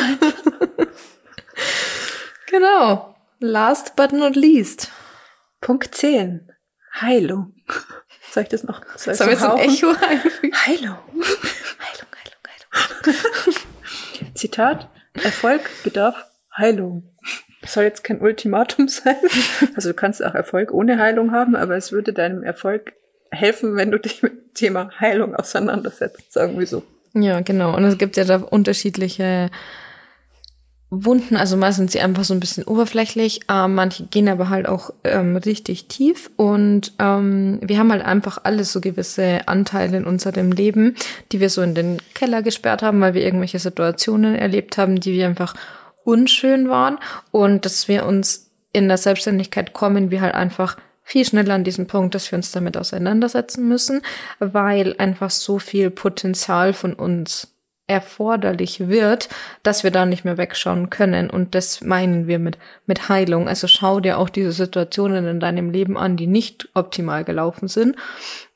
[2.47, 3.15] genau.
[3.39, 4.91] Last but not least.
[5.61, 6.51] Punkt 10.
[6.99, 7.55] Heilung.
[8.31, 8.81] Soll ich das noch?
[8.97, 10.53] Soll Sollen wir so ein Echo einfügen?
[10.65, 10.97] Heilung.
[11.79, 14.35] Heilung, Heilung, Heilung.
[14.35, 14.89] Zitat.
[15.13, 16.15] Erfolg bedarf
[16.55, 17.16] Heilung
[17.71, 19.15] soll jetzt kein Ultimatum sein.
[19.75, 22.93] Also du kannst auch Erfolg ohne Heilung haben, aber es würde deinem Erfolg
[23.31, 26.83] helfen, wenn du dich mit dem Thema Heilung auseinandersetzt, sagen wir so.
[27.13, 27.75] Ja, genau.
[27.75, 29.49] Und es gibt ja da unterschiedliche
[30.89, 34.69] Wunden, also meistens sind sie einfach so ein bisschen oberflächlich, äh, manche gehen aber halt
[34.69, 40.05] auch ähm, richtig tief und ähm, wir haben halt einfach alles so gewisse Anteile in
[40.05, 40.95] unserem Leben,
[41.33, 45.11] die wir so in den Keller gesperrt haben, weil wir irgendwelche Situationen erlebt haben, die
[45.11, 45.55] wir einfach
[46.07, 46.99] unschön waren
[47.31, 51.87] und dass wir uns in der Selbstständigkeit kommen, wir halt einfach viel schneller an diesem
[51.87, 54.01] Punkt, dass wir uns damit auseinandersetzen müssen,
[54.39, 57.53] weil einfach so viel Potenzial von uns
[57.87, 59.29] erforderlich wird,
[59.63, 61.29] dass wir da nicht mehr wegschauen können.
[61.29, 63.47] Und das meinen wir mit, mit Heilung.
[63.47, 67.95] Also schau dir auch diese Situationen in deinem Leben an, die nicht optimal gelaufen sind.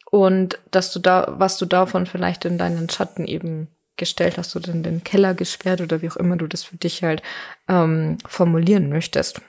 [0.09, 3.69] Und dass du da, was du davon vielleicht in deinen Schatten eben
[4.01, 7.03] gestellt hast oder in den Keller gesperrt oder wie auch immer du das für dich
[7.03, 7.21] halt
[7.69, 9.41] ähm, formulieren möchtest.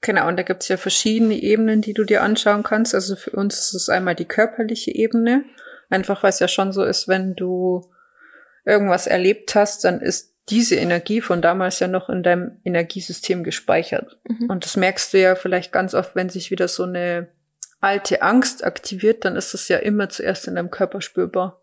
[0.00, 2.94] Genau, und da gibt's ja verschiedene Ebenen, die du dir anschauen kannst.
[2.94, 5.44] Also für uns ist es einmal die körperliche Ebene.
[5.90, 7.90] Einfach weil es ja schon so ist, wenn du
[8.64, 14.18] irgendwas erlebt hast, dann ist diese Energie von damals ja noch in deinem Energiesystem gespeichert.
[14.26, 14.48] Mhm.
[14.48, 17.28] Und das merkst du ja vielleicht ganz oft, wenn sich wieder so eine
[17.80, 21.60] alte Angst aktiviert, dann ist das ja immer zuerst in deinem Körper spürbar.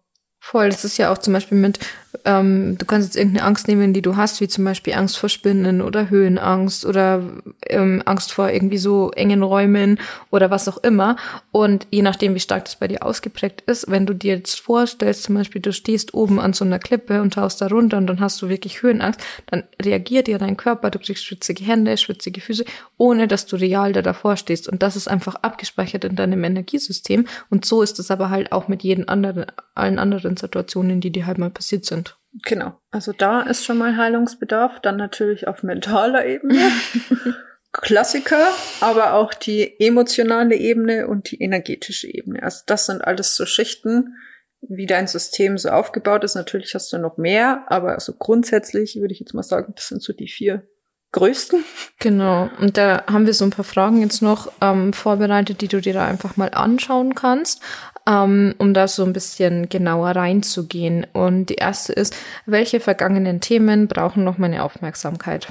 [0.48, 1.80] Voll, das ist ja auch zum Beispiel mit,
[2.24, 5.28] ähm, du kannst jetzt irgendeine Angst nehmen, die du hast, wie zum Beispiel Angst vor
[5.28, 7.24] Spinnen oder Höhenangst oder
[7.66, 11.16] ähm, Angst vor irgendwie so engen Räumen oder was auch immer.
[11.52, 15.24] Und je nachdem, wie stark das bei dir ausgeprägt ist, wenn du dir jetzt vorstellst,
[15.24, 18.20] zum Beispiel, du stehst oben an so einer Klippe und tauchst da runter und dann
[18.20, 22.66] hast du wirklich Höhenangst, dann reagiert ja dein Körper, du kriegst schwitzige Hände, schwitzige Füße,
[22.98, 24.70] ohne dass du real da davor stehst.
[24.70, 27.26] Und das ist einfach abgespeichert in deinem Energiesystem.
[27.50, 31.12] Und so ist es aber halt auch mit jedem anderen, allen anderen anderen Situationen, die
[31.12, 32.18] dir halt mal passiert sind.
[32.44, 32.80] Genau.
[32.92, 34.82] Also da ist schon mal Heilungsbedarf.
[34.82, 36.60] Dann natürlich auf mentaler Ebene.
[37.72, 38.48] Klassiker,
[38.80, 42.42] aber auch die emotionale Ebene und die energetische Ebene.
[42.42, 44.16] Also das sind alles so Schichten,
[44.62, 46.36] wie dein System so aufgebaut ist.
[46.36, 50.02] Natürlich hast du noch mehr, aber also grundsätzlich würde ich jetzt mal sagen, das sind
[50.02, 50.66] so die vier
[51.12, 51.66] größten.
[52.00, 52.50] Genau.
[52.60, 55.94] Und da haben wir so ein paar Fragen jetzt noch ähm, vorbereitet, die du dir
[55.94, 57.62] da einfach mal anschauen kannst,
[58.08, 61.08] um da so ein bisschen genauer reinzugehen.
[61.14, 65.48] Und die erste ist, welche vergangenen Themen brauchen noch meine Aufmerksamkeit?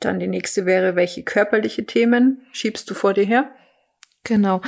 [0.00, 3.50] Dann die nächste wäre, welche körperliche Themen schiebst du vor dir her?
[4.24, 4.60] Genau.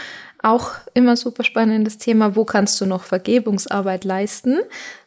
[0.43, 2.35] Auch immer super spannendes Thema.
[2.35, 4.59] Wo kannst du noch Vergebungsarbeit leisten?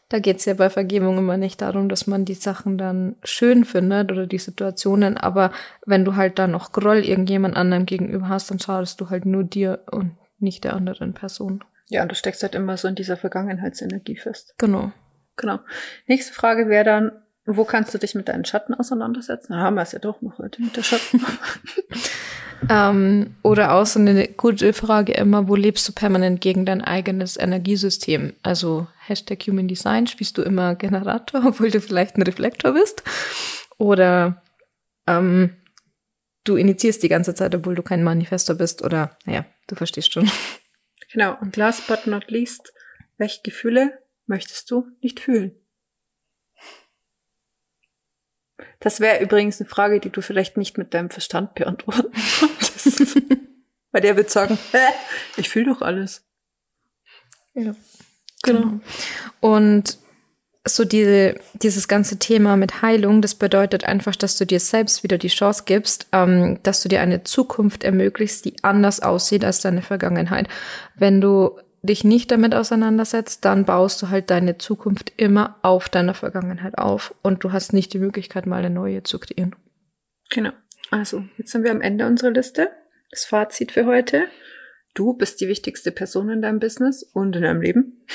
[0.09, 3.63] Da geht es ja bei Vergebung immer nicht darum, dass man die Sachen dann schön
[3.63, 5.51] findet oder die Situationen, aber
[5.85, 9.45] wenn du halt da noch Groll irgendjemand anderem gegenüber hast, dann schadest du halt nur
[9.45, 11.63] dir und nicht der anderen Person.
[11.89, 14.55] Ja, und du steckst halt immer so in dieser Vergangenheitsenergie fest.
[14.57, 14.91] Genau.
[15.35, 15.59] Genau.
[16.07, 17.11] Nächste Frage wäre dann,
[17.45, 19.53] wo kannst du dich mit deinen Schatten auseinandersetzen?
[19.53, 21.25] Da haben wir es ja doch noch heute mit der Schatten.
[22.69, 27.37] ähm, oder auch so eine gute Frage immer, wo lebst du permanent gegen dein eigenes
[27.37, 28.33] Energiesystem?
[28.43, 33.03] Also Hashtag Human Design, spielst du immer Generator, obwohl du vielleicht ein Reflektor bist?
[33.77, 34.43] Oder
[35.07, 35.55] ähm,
[36.43, 38.81] du initiierst die ganze Zeit, obwohl du kein Manifestor bist?
[38.81, 40.29] Oder, naja, du verstehst schon.
[41.11, 41.37] Genau.
[41.41, 42.73] Und last but not least,
[43.17, 45.55] welche Gefühle möchtest du nicht fühlen?
[48.79, 53.15] Das wäre übrigens eine Frage, die du vielleicht nicht mit deinem Verstand beantworten konntest.
[53.91, 54.77] Weil der wird sagen, Hä?
[55.37, 56.25] ich fühle doch alles.
[57.53, 57.75] Ja.
[58.43, 58.79] Genau.
[59.39, 59.99] Und
[60.65, 65.17] so diese, dieses ganze Thema mit Heilung, das bedeutet einfach, dass du dir selbst wieder
[65.17, 69.81] die Chance gibst, ähm, dass du dir eine Zukunft ermöglichst, die anders aussieht als deine
[69.81, 70.47] Vergangenheit.
[70.95, 76.13] Wenn du dich nicht damit auseinandersetzt, dann baust du halt deine Zukunft immer auf deiner
[76.13, 79.55] Vergangenheit auf und du hast nicht die Möglichkeit, mal eine neue zu kreieren.
[80.29, 80.51] Genau.
[80.91, 82.69] Also, jetzt sind wir am Ende unserer Liste.
[83.09, 84.25] Das Fazit für heute.
[84.93, 88.05] Du bist die wichtigste Person in deinem Business und in deinem Leben.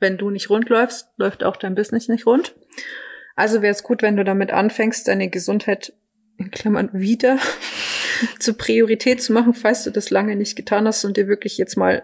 [0.00, 2.54] Wenn du nicht rund läufst, läuft auch dein Business nicht rund.
[3.36, 5.92] Also wäre es gut, wenn du damit anfängst, deine Gesundheit
[6.38, 7.38] in Klammern wieder
[8.38, 11.76] zur Priorität zu machen, falls du das lange nicht getan hast und dir wirklich jetzt
[11.76, 12.02] mal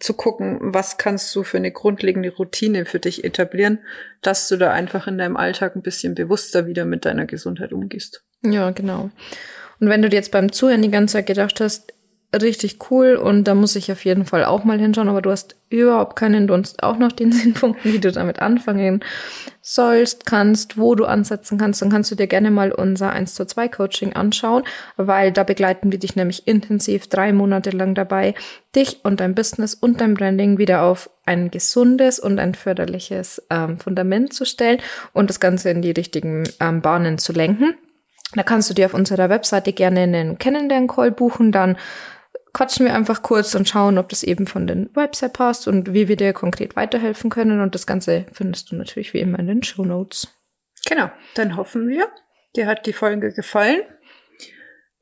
[0.00, 3.80] zu gucken, was kannst du für eine grundlegende Routine für dich etablieren,
[4.22, 8.24] dass du da einfach in deinem Alltag ein bisschen bewusster wieder mit deiner Gesundheit umgehst.
[8.42, 9.10] Ja, genau.
[9.80, 11.92] Und wenn du dir jetzt beim Zuhören die ganze Zeit gedacht hast,
[12.34, 15.56] richtig cool und da muss ich auf jeden Fall auch mal hinschauen, aber du hast
[15.70, 19.02] überhaupt keinen Dunst, auch noch den Sinnpunkten, wie du damit anfangen
[19.62, 23.46] sollst, kannst, wo du ansetzen kannst, dann kannst du dir gerne mal unser 1 zu
[23.46, 24.62] 2 Coaching anschauen,
[24.96, 28.34] weil da begleiten wir dich nämlich intensiv drei Monate lang dabei,
[28.74, 33.78] dich und dein Business und dein Branding wieder auf ein gesundes und ein förderliches ähm,
[33.78, 34.80] Fundament zu stellen
[35.12, 37.74] und das Ganze in die richtigen ähm, Bahnen zu lenken.
[38.34, 41.78] Da kannst du dir auf unserer Webseite gerne einen Kennenlern-Call buchen, dann
[42.52, 46.08] quatschen wir einfach kurz und schauen, ob das eben von den Website passt und wie
[46.08, 47.60] wir dir konkret weiterhelfen können.
[47.60, 50.28] Und das Ganze findest du natürlich wie immer in den Show Notes.
[50.88, 52.08] Genau, dann hoffen wir,
[52.56, 53.82] dir hat die Folge gefallen.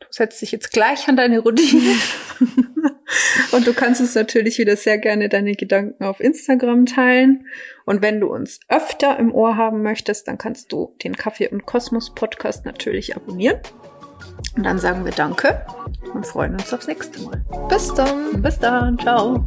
[0.01, 1.95] Du setzt dich jetzt gleich an deine Routine.
[3.53, 7.47] und du kannst uns natürlich wieder sehr gerne deine Gedanken auf Instagram teilen.
[7.85, 11.67] Und wenn du uns öfter im Ohr haben möchtest, dann kannst du den Kaffee und
[11.67, 13.61] Kosmos Podcast natürlich abonnieren.
[14.57, 15.63] Und dann sagen wir Danke
[16.15, 17.45] und freuen uns aufs nächste Mal.
[17.69, 18.43] Bis dann.
[18.43, 18.99] Bis dann.
[18.99, 19.47] Ciao.